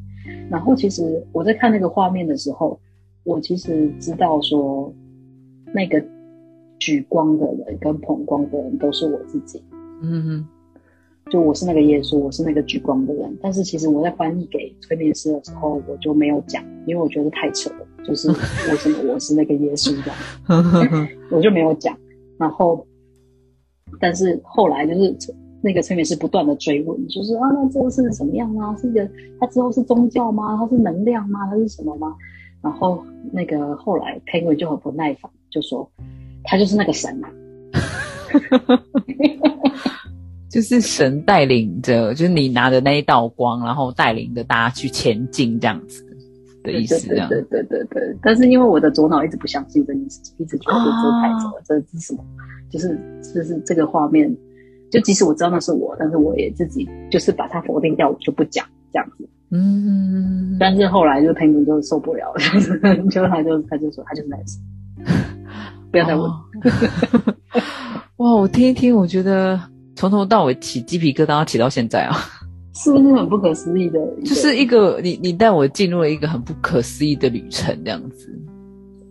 [0.49, 2.79] 然后其实我在看那个画面的时候，
[3.23, 4.93] 我其实知道说，
[5.73, 6.03] 那个
[6.79, 9.63] 举光的人跟捧光的人都是我自己。
[10.01, 10.47] 嗯哼
[11.29, 13.37] 就我是那个耶稣，我是那个举光的人。
[13.41, 18.35] 但是其实我在翻译给催眠师的时候，我就没有讲，因为我觉得太扯了，就是为
[18.75, 21.97] 什么我是那个耶稣这样， 我就没有讲。
[22.37, 22.85] 然后，
[23.99, 25.15] 但是后来就是
[25.61, 28.75] 那个催眠师不断的追问，就是啊，那这个是什么样啊？
[28.77, 29.07] 是一个，
[29.39, 30.57] 它之后是宗教吗？
[30.57, 31.47] 它是能量吗？
[31.49, 32.15] 它是什么吗？
[32.61, 35.89] 然后那个后来 Penguin 就很不耐烦，就说
[36.43, 37.29] 他就是那个神啊。
[40.49, 46.03] 就是神带领着，就是你拿着那一道光，然后带领着大家去前进这样子
[46.61, 47.29] 的意思，这样。
[47.29, 48.17] 对对对对对。
[48.21, 52.23] 但是因为我的左脑一直不相信这件事情，一直觉得这这太扯了，这这是什么？
[52.69, 52.99] 就是
[53.33, 54.29] 就是这个画面，
[54.91, 59.27] 就即使我知道那是我，但是我也自己就是把它否定掉，我就不讲这样子。
[59.49, 62.39] 嗯，但是后来就彭总就受不了了，
[63.09, 64.61] 就他就他就说他就是男生，
[65.91, 66.23] 不要再问。
[66.23, 66.41] 哦
[68.17, 69.59] 哇，我听一听，我觉得
[69.95, 72.15] 从头到尾起鸡皮疙瘩，起到现在啊，
[72.75, 73.99] 是不是很不可思议的？
[74.23, 78.29] 就是一个你你带我进入了一个很不可思议的旅程，这样子。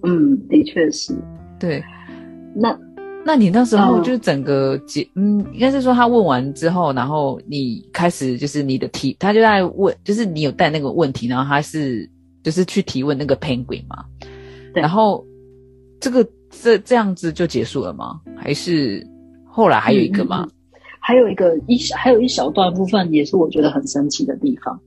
[0.04, 1.12] 嗯，的确是。
[1.58, 1.82] 对，
[2.54, 2.78] 那
[3.24, 4.02] 那你那时候嗯。
[4.02, 12.08] 就是整个结，嗯，应该是说他问完之后，然后你开始就是你的提，他就在问，就是你有带那个问题，然后他是
[12.42, 14.04] 就是去提问那个 penguin 嘛，
[14.72, 14.80] 对。
[14.80, 15.24] 然后
[16.00, 18.20] 这个这这样子就结束了吗？
[18.36, 19.06] 还是
[19.44, 20.48] 后来还有一个吗？
[20.98, 24.78] 还有一个一小还有一小段部分也是我觉得很神奇的地方，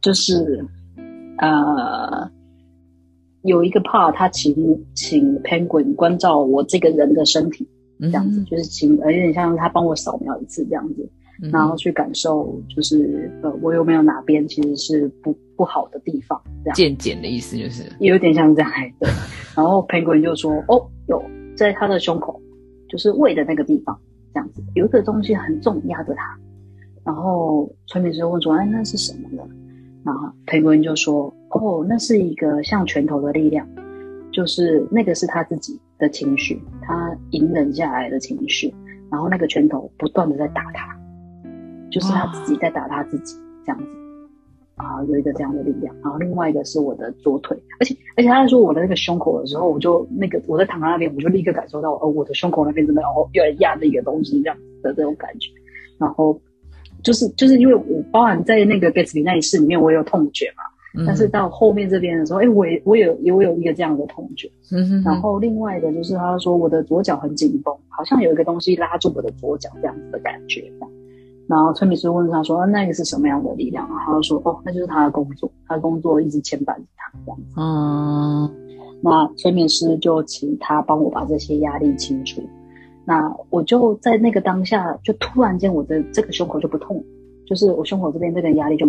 [0.00, 0.64] 就是
[1.38, 2.30] 呃
[3.42, 4.54] 有一个 part 他请
[4.94, 11.08] 请 Penguin 关照我这个人的身体，嗯这样子、就是请有点像他帮我扫描一次这样子，
[11.42, 16.74] 嗯然后去感受就是呃我有没有哪边其实是不不好的地方这样。
[16.74, 18.70] 渐渐的意思就是，也有点像这样。
[19.56, 21.22] 然后 Penguin 就说：“哦，有
[21.56, 22.40] 在他的胸口，
[22.88, 23.96] 就是胃的那个地方，
[24.32, 26.36] 这样子有一个东西很重压着他。”
[27.04, 29.42] 然后催眠师问说：“哎，那是什么呢？”
[30.04, 33.66] 然后 Penguin 就说：“哦，那是一个像拳头的力量，
[34.34, 38.74] 就是那个是他自己的情绪，他隐忍下来的情绪，
[39.10, 40.94] 然后那个拳头不断的在打他，
[41.90, 43.86] 就是他自己在打他自己，这样子。”
[44.76, 55.48] 啊，有一个这样的力量，然后另外一个是我的左腿，而且而且他在说我的那个胸口的时候，我就那个我在躺在那边，我就立刻感受到，哦，我的胸口那边真的哦，有人压着一个东西这样子的这种感觉，
[55.96, 56.36] 然后
[57.04, 60.64] 就是就是因为我包含在那个 Gatsby 那一世里面，我有痛觉嘛，
[60.96, 70.70] 嗯但是到后面这边的时候，哎，我也我有我有一个这样的痛觉，嗯哼然后另外一个就是他说我的左脚很紧绷，好像有一个东西拉住我的左脚这样子的感觉。
[71.48, 73.86] 然后催眠师问他说、啊那个是什么样的力量？
[73.88, 77.54] 然后他就说哦，那就是他的工作，他的工作一直牵绊着他这样子。
[77.56, 78.50] 嗯
[79.02, 82.40] 那催眠师就请他帮我把这些压力清除。
[83.04, 87.04] 那我就在那个当下，就突然间我的这个胸口就不痛，
[87.46, 88.86] 就是我胸口这边这个压力就。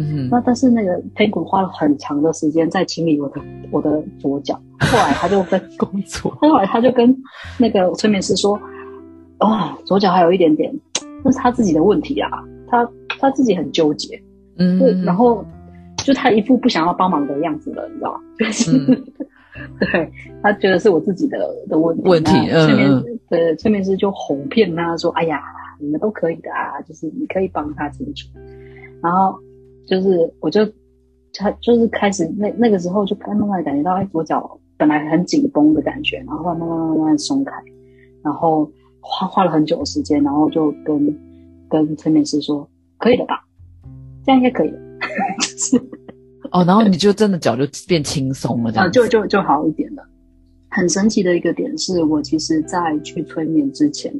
[0.00, 3.40] 嗯，那但是那个 Penguin 花了很长的时间在清理我的
[3.70, 7.16] 我的左脚，后来他就跟 工作，后来他就跟
[7.58, 8.58] 那个催眠师说，
[9.38, 10.72] 哦，左脚还有一点点，
[11.24, 12.30] 那是他自己的问题啊，
[12.68, 12.88] 他
[13.18, 14.20] 他自己很纠结，
[14.58, 15.44] 嗯，然后
[15.98, 18.20] 就他一副不想要帮忙的样子了，你知道吗？
[18.38, 18.72] 就是、
[19.92, 21.38] 对他觉得是我自己的
[21.68, 25.42] 的问题，问题，催眠的催眠师就哄骗他说，哎呀，
[25.78, 28.28] 你们都可以的啊，就是你可以帮他清楚，
[29.02, 29.38] 然后。
[29.86, 30.60] 就是我就
[31.32, 37.52] 他就是开始那那个时候就慢慢感觉到哎左脚本来很紧绷的感觉，然后慢慢慢慢慢松开，
[38.22, 38.70] 然后
[39.00, 41.18] 花花了很久的时间，然后就跟
[41.68, 42.68] 跟催眠师说
[42.98, 43.44] 可以了吧，
[44.24, 44.70] 这样应该可以，
[45.40, 45.76] 就是
[46.52, 50.02] 哦，然后你就真的脚就变轻松了，这样就就就好一点了。
[50.68, 54.12] 很神奇的一个点是我其实在去催眠之前，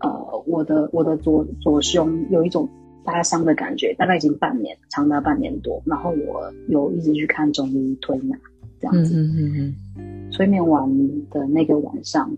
[0.00, 2.68] 呃，我的我的左左胸有一种。
[3.04, 5.82] 发伤的感觉大概已经半年，长达半年多。
[5.86, 8.36] 然后我有一直去看中医推拿，
[8.80, 9.14] 这样子。
[9.14, 10.30] 嗯嗯嗯。
[10.30, 10.88] 催眠完
[11.30, 12.28] 的那个晚上，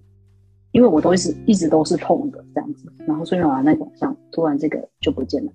[0.73, 2.93] 因为我都一直一直都是痛的这样子。
[3.07, 5.51] 然后催眠完那个晚上，突然这个就不见了，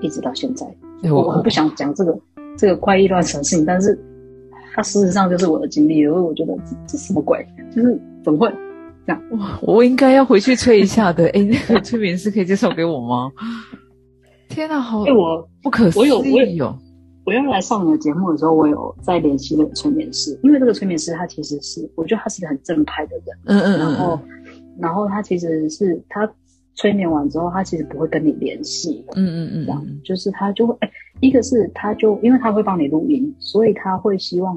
[0.00, 0.64] 一直到现在。
[1.10, 2.16] 我我不想讲这个
[2.56, 3.98] 这个怪异乱神性，但是
[4.72, 5.98] 它事实上就是我的经历。
[5.98, 8.48] 因为我觉得这什么鬼，就是怎么会
[9.04, 9.22] 这样？
[9.32, 11.26] 哇，我应该要回去催一下的。
[11.30, 13.32] 哎，那个催眠师可以介绍给我吗？
[14.54, 15.02] 天哪，好！
[15.02, 16.72] 哎，我不可思议有，
[17.26, 23.36] 我原来上你的节目的时候，我有在联系那个催眠师，因为这个催眠师他其实是，我觉得他是一个很正派的人。
[23.46, 23.78] 嗯嗯嗯。
[23.80, 24.20] 然后，
[24.78, 26.30] 然后他其实是他
[26.76, 29.04] 催眠完之后，他其实不会跟你联系。
[29.16, 29.66] 嗯嗯嗯。
[29.66, 30.90] 这样，就是他就会，哎，
[31.20, 34.56] 一个是他就因为他会帮你录音，所以他会希望，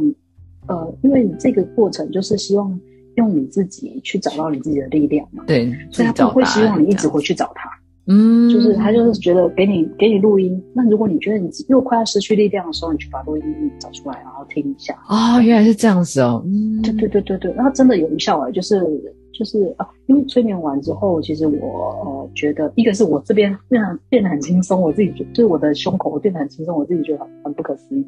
[0.68, 2.80] 呃，因为你这个过程就是希望
[3.16, 5.44] 用你自己去找到你自己的力量嘛。
[5.48, 5.74] 对。
[5.92, 7.68] 所以他不会希望你一直回去找他。
[8.10, 13.44] 嗯，就是他就是觉得给你给你录音，那如果你觉得你又快要失去力量的时候，你去把录音
[13.80, 14.98] 找出来，然后听一下。
[15.10, 16.42] 哦，原来是这样子哦。
[16.46, 18.80] 嗯，对对对对对，然后真的有效哎，就是
[19.34, 28.06] 就是啊，因为催眠完之后，其实我呃觉得，一个是我这边变得变得很轻松，我自己觉就是我的胸口我变得很轻松，我自己觉得很很不可思议。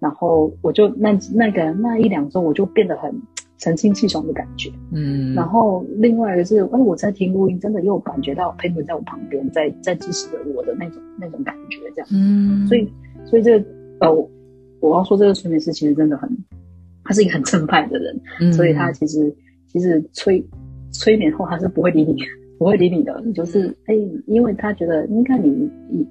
[0.00, 3.14] 然后我就那那个那一两周，我就变得很。
[3.58, 12.86] 神清气爽的感觉，嗯，然后另外一个是，哎，我在听录音，真的又感觉到 e n 在我旁边，在在支持着我的那种那种感觉，这样，嗯，所以
[13.24, 13.66] 所以这个
[14.00, 14.28] 呃，
[14.80, 16.30] 我要说这个催眠师其实真的很，
[17.02, 19.34] 他是一个很正派的人，嗯，所以他其实
[19.66, 20.46] 其实催
[20.92, 22.14] 催眠后他是不会理你，
[22.58, 23.94] 不会理你的，就是哎，
[24.26, 25.48] 因为他觉得应该你
[25.90, 26.06] 你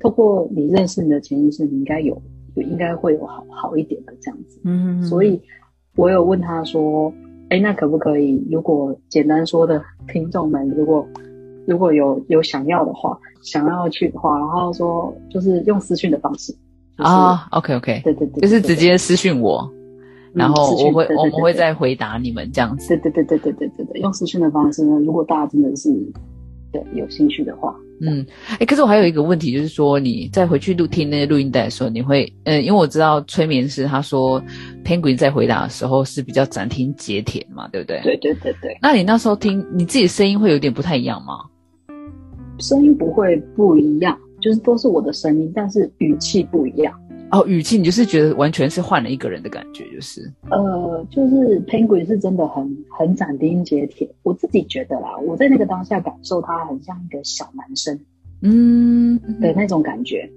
[0.00, 2.20] 透过你认识你的潜意识，你应该有
[2.56, 5.40] 有应该会有好好一点的这样子，嗯，所以。
[5.96, 7.12] 我有问他说
[7.50, 8.42] ：“哎，那可不可以？
[8.50, 11.06] 如果简单说的听众们，如果
[11.66, 16.54] 如果有有想要的话，想要去的话，然后说就是用私讯的方式
[16.96, 19.70] 啊，OK OK，对对对，就是直接私讯我，
[20.32, 22.88] 然后我会我们会再回答你们这样子。
[22.88, 25.90] 对对对对对对对对，用私讯的方式呢，如果大家真的是
[26.72, 28.26] 对有兴趣的话。”嗯，
[28.58, 34.42] 哎，可是我还有一个问题，就是说你再回去录听那个录音带的时候，你会，嗯，因为我知道催眠师他说
[34.84, 38.00] ，Penguin 在回答的时候是比较斩钉截铁嘛，对不对？
[38.02, 38.76] 对对对对。
[38.82, 41.34] 那你那时候听你自己声音会有点不太一样吗？
[42.58, 46.92] 声音不会不一样，就是都是我的声音，但是语气不一样。
[47.32, 57.98] 哦，语气你就是觉得完全是换了一个人的感觉，就是呃，就是 Penguin 是真的很很斩钉截铁，我自己觉得啦，我在那个当下感受他很像一个小男生，
[58.42, 60.30] 嗯的那种感觉。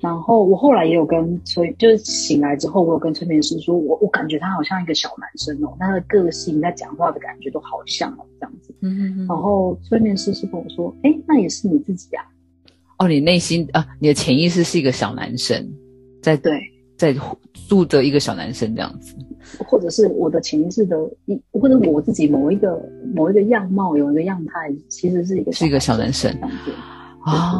[0.00, 8.74] 然后我后来也有跟催，就是醒来之后，我有跟催眠师说，我我感觉他好像一个小男生哦，他的个性、他讲话的感觉都好像哦，这样子。
[8.80, 9.26] 嗯嗯。
[9.28, 12.24] 然后催眠师是跟我说，哎，那也是你自己啊。
[12.98, 15.72] 哦，你内心啊，你的潜意识是一个小男生。
[16.22, 16.58] 在对，
[16.96, 17.14] 在
[17.68, 19.14] 住着一个小男生这样子，
[19.58, 20.96] 或者是我的潜意识的
[21.26, 22.80] 一，或者我自己某一个
[23.12, 26.30] 某一个样貌有一个样态，其实是一个是一个小男生
[27.20, 27.54] 啊，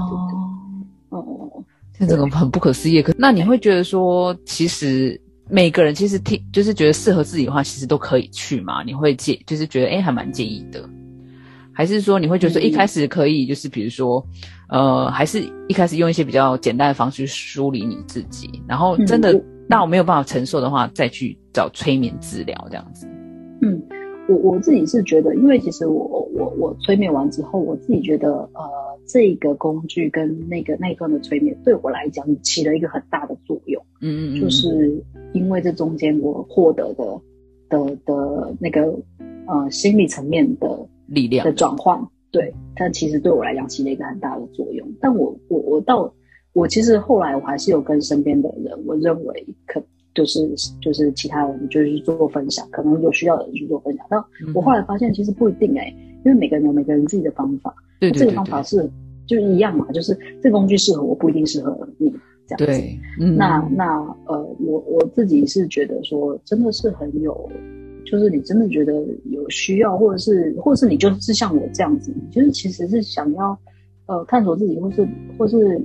[1.11, 1.65] 哦，
[1.99, 3.03] 这个很不可思议。
[3.03, 8.85] 可那你会觉得说，其实每个人其实听就是觉得适合自己的话，其实都可以去嘛？
[8.85, 10.89] 你会介就是觉得哎，还蛮介意的。
[11.75, 14.25] 还是说你会觉得说一开始可以就是比如说，
[14.69, 23.07] 呃，还是一开始用一些比较简单的方式梳理你自己，然后真的那我没有办法承受的话，再去找催眠治疗这样子。
[23.63, 23.83] 嗯，
[24.29, 28.63] 我我自己是觉得，因为其实我我我催眠完之后，我自己觉得呃，
[29.07, 33.83] 这个工具跟那个那一段的催眠对我来讲起了一个很大的作用。
[34.03, 35.03] 嗯嗯嗯，就是
[35.33, 37.21] 因为这中间我获得的
[37.71, 38.83] 的的那个
[39.47, 40.69] 呃心理层面的。
[41.07, 42.01] 力量的转换。
[42.31, 44.89] 对，但其实对我来讲起了一个很大的作用。
[45.01, 46.11] 但我我我到
[46.55, 49.83] 我其实后来我还是有跟身边的人，我认为可
[50.15, 50.49] 就是
[50.81, 54.07] 就是其他人就是做分享，可能有需要的人去做分享。
[54.09, 54.19] 但
[54.55, 55.95] 我后来发现其实不一定哎，
[56.25, 58.91] 因为每个人有每个人自己的方法，对这个方法是
[59.27, 62.11] 就一样嘛，就是这个工具适合我不一定适合你
[62.47, 62.65] 这样子。
[62.65, 62.99] 对，
[63.37, 67.51] 那那呃，我我自己是觉得说真的是很有。
[68.05, 68.93] 就是你真的觉得
[69.31, 73.57] 有需要，或者是，或者是你就是像我这样子，就是其实是想要，
[74.07, 75.81] 呃，探索自己，或是，或是，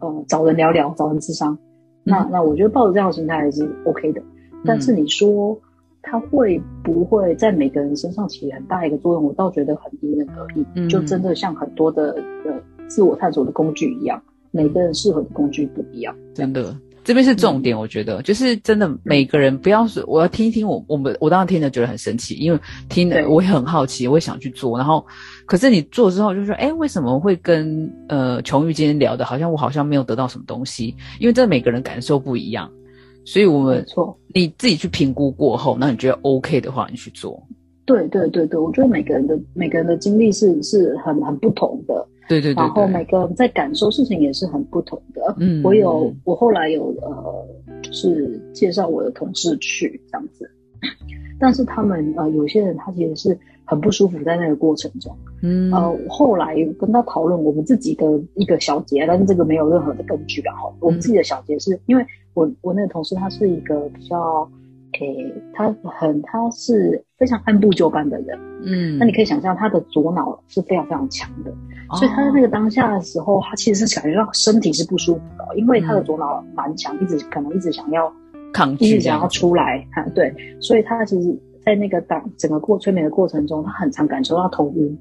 [0.00, 1.58] 呃，找人聊聊，找人智商。
[2.04, 4.22] 那那我觉得抱着这样的心态还是 OK 的。
[4.64, 5.58] 但是你说
[6.02, 9.24] 他会不会在每个人身上起很大一个作用？
[9.24, 10.88] 我倒觉得很因人而异。
[10.88, 12.12] 就真的像很多的
[12.44, 12.52] 呃
[12.86, 16.14] 自我探索的工具一样，每个人适合的工具不一样。
[16.32, 16.76] 真的。
[17.06, 24.76] 这边是重点，我觉得就是真的，每个人不要说我要听一听我我们我当时听了觉得很神奇，因为听了我也很好奇，我也想去做。
[24.76, 25.06] 然后，
[25.46, 30.96] 可是你做之后就说，哎，为什么会跟呃琼玉今天聊的，好像我好像没有得到什么东西？
[31.20, 32.68] 因为这每个人感受不一样，
[33.24, 37.40] 所以我们错你自己去评估过后，那你觉得 OK 的话，你去做。
[37.84, 42.04] 对对对对，我觉得每个人的每个人的经历是是很很不同的。
[42.28, 45.34] 对对对，然后每个人在感受事情也是很不同的。
[45.38, 47.46] 嗯，我有我后来有呃，
[47.82, 50.50] 就是介绍我的同事去这样子，
[51.38, 55.16] 但是他们呃有些人他其实是很不舒服在那个过程中。
[55.42, 58.04] 嗯，呃，后来跟他讨论我们自己的
[58.34, 60.42] 一个小结，但是这个没有任何的根据。
[60.42, 62.04] 然后我们自己的小结是因为
[62.34, 64.48] 我我那个同事他是一个比较。
[65.00, 71.52] 诶，他很，他是非常按部就班的人，嗯，那你可以想象他的左脑是非常非常强的，
[71.96, 78.12] 所以他在那个当下的时候，他其实是感觉到身体是不舒服的，因为他的左脑蛮强，一直可能一直想要
[78.52, 84.98] 抗拒，一直想要出来，哈， 对，所以他其实，在那个当整个过催眠的过程中，他很常感受到头晕，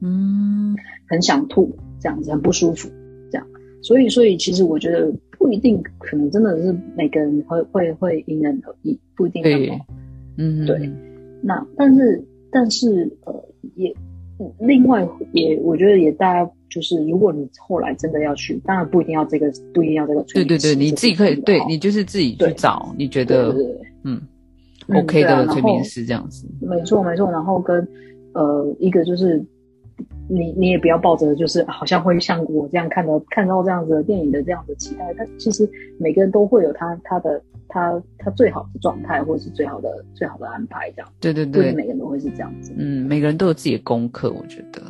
[0.00, 0.76] 嗯，
[1.08, 2.88] 很想吐，这样子很不舒服，
[3.30, 3.46] 这样，
[3.82, 5.12] 所以，所以其实我觉得。
[5.44, 9.78] 不一定，可能真的是每个人会会会因人而异，不一定那么，
[10.38, 10.90] 嗯，对。
[11.42, 13.94] 那但是但是呃，也
[14.58, 20.22] 另外也我觉得也大家就是，如果你后来真的要去，当然不一定要这个，不一定要这个。
[20.22, 23.54] 对对对，你自己可以，对你就是自己去找你觉得
[24.02, 24.18] 嗯
[24.94, 26.48] OK 的催眠师这样子。
[26.62, 27.86] 没错没错，然后跟
[28.32, 29.44] 呃一个就是。
[30.28, 35.68] 你你也不要抱着就是好像会像我这样看到看到这样子的电影的这样的期待，但其实
[35.98, 41.08] 每个人都会有他他的他他最好的状态，或者是最好的最好的安排这样。
[41.20, 42.72] 对对对，每个人都会是这样子。
[42.76, 44.80] 嗯，每个人都有自己的功课，我觉得。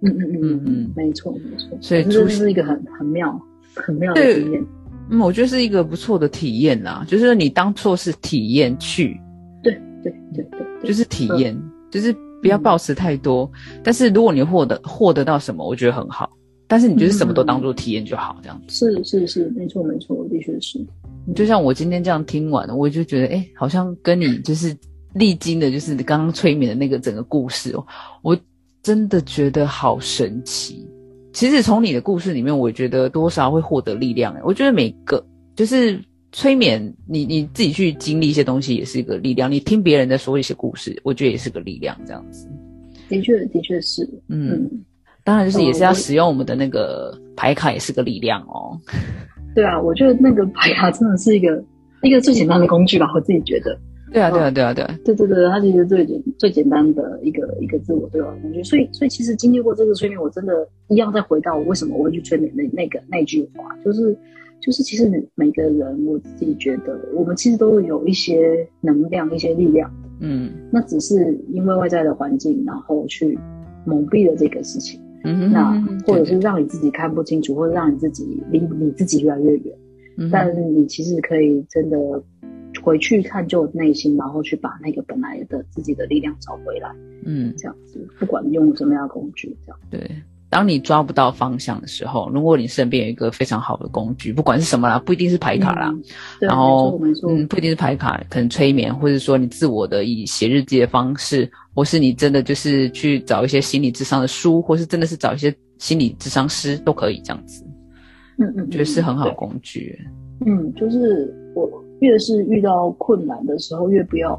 [0.00, 1.76] 嗯嗯嗯嗯嗯，没错没错。
[1.80, 3.36] 所以这是一个很很妙
[3.74, 4.64] 很妙的经验。
[5.10, 9.20] 嗯，我觉得是一个不错的体验啦，就是你当做是体验去。
[9.60, 9.72] 对
[10.04, 11.60] 对对对，就是体验，
[11.90, 12.14] 就是。
[12.40, 13.50] 不要抱持太多，
[13.82, 16.30] 但是如果你获得获得到什么，我觉得很好。
[16.70, 18.74] 但是你就是什么都当做体验就好，这样子。
[18.74, 20.78] 是是是，没错没错，的确是。
[21.34, 24.76] 就像我今天这样听完，我就觉得，哎，好像跟你就是
[25.14, 27.86] 历经的，就是刚刚催眠的那个整个故事哦，
[28.22, 28.38] 我
[28.82, 30.86] 真的觉得好神奇。
[31.32, 34.36] 其实从你的故事里面，我觉得多少会获得力量。
[34.44, 35.24] 我觉得每个
[35.56, 35.98] 就是。
[36.30, 39.50] 催眠，你你自己去经历一些东西也是一个力量。
[39.50, 41.98] 你听别人在说一些故事，我觉得也是个力量。
[42.04, 42.46] 这样子，
[43.08, 44.06] 的确，的确是。
[44.28, 44.70] 嗯，
[45.24, 48.78] 当然就是也是要使用我们的那个牌卡，也是个力量哦。
[49.56, 51.64] 对啊，我觉得那个牌卡真的是一个
[52.02, 53.78] 一个最简单的工具吧，我自己觉得。
[54.12, 54.98] 对啊，对啊，对啊，对啊。
[55.06, 58.62] 对对对，它其实最简最简单的一个一个自我对话工具。
[58.62, 64.14] 所以，所以其实经历过这个催眠，我真的一样再回到我为什么我会去催眠那那个那句话，就是。
[64.60, 69.90] 就是其实每个人，我自己觉得，我们其实都有一些能量、一些力量
[70.20, 73.38] 嗯，那只是因为外在的环境，然后去
[73.84, 75.00] 蒙蔽了这个事情。
[75.24, 79.74] 嗯，那或者是让你自己看不清楚，或者让你自己离你自己越来越远。
[80.16, 82.22] 嗯，但是你其实可以真的
[82.82, 86.94] 回去看就内心，然后去把那个本来的自己的力量找回来。
[87.24, 90.00] 嗯，这样子，不管用什么样的工具，这样对。
[90.50, 95.94] 当你抓不到方向的时候，如果你身边有一个非常好的工具，不管是什么啦，不一定是牌卡啦，
[96.40, 96.98] 然后
[97.28, 107.62] 嗯，不一定是牌卡，可能催眠，或者说你自我的以写日记的方式，或是你真的就是去找一些心理智商的书，或是真的是找一些心理智商师都可以这样子。
[108.38, 109.98] 嗯嗯，觉得是很好的工具。
[110.46, 111.68] 嗯，就是我
[112.00, 114.34] 越是遇到困难的时候，越不要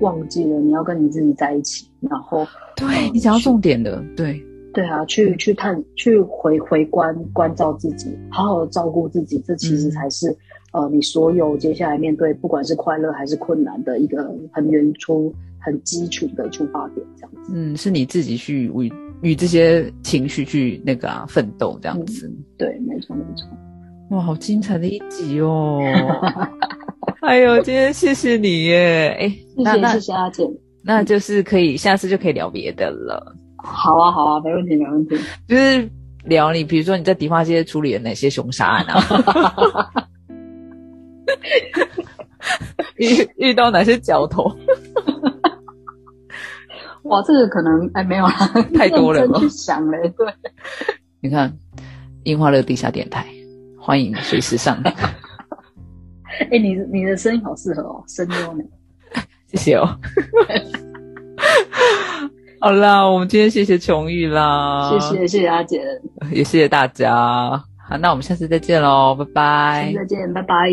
[0.00, 2.46] 忘记了你要跟你自己在一起，然后
[2.76, 4.42] 对你讲到重点的，对。
[4.74, 10.34] 对啊，去去探，去回回观关照自己，好好的照顾自己，这其实才是
[10.72, 17.52] 呃你所有接下来面对不管是快乐还是困难的一个很原初、很基础的出发点，这样子。
[17.54, 22.32] 嗯，是你自己去与与这些情绪去那个啊奋斗这样子。
[22.56, 23.48] 对，没错没错。
[24.10, 25.80] 哇，好精彩的一集哦！
[27.22, 29.16] 哎呦，今天谢谢你耶！
[29.20, 30.50] 哎，谢谢谢谢阿姐，
[30.82, 33.36] 那就是可以下次就可以聊别的了。
[33.62, 35.16] 好啊好啊，没问题没问题。
[35.46, 35.88] 就是
[36.24, 39.00] 聊你，比如说你在迪化街处理了哪些凶杀案啊？
[42.96, 44.50] 遇遇到哪些角头？
[47.04, 48.32] 哇，这个可能哎没有啦，
[48.74, 49.26] 太多了。
[49.40, 50.32] 去想嘞，对。
[51.20, 51.52] 你看，
[52.24, 53.26] 樱花乐地下电台。
[53.78, 54.80] 欢迎随时上。
[56.50, 58.62] 哎，你你的声音好适合哦，声优呢？
[59.48, 59.98] 谢谢哦。
[62.62, 64.88] 好啦我们今天谢谢琼玉啦。
[64.88, 65.82] 谢谢谢谢阿姐
[66.30, 67.12] 也谢谢大家。
[67.88, 69.82] 好那我们下次再见喽拜拜。
[69.86, 70.70] 下次再见拜拜。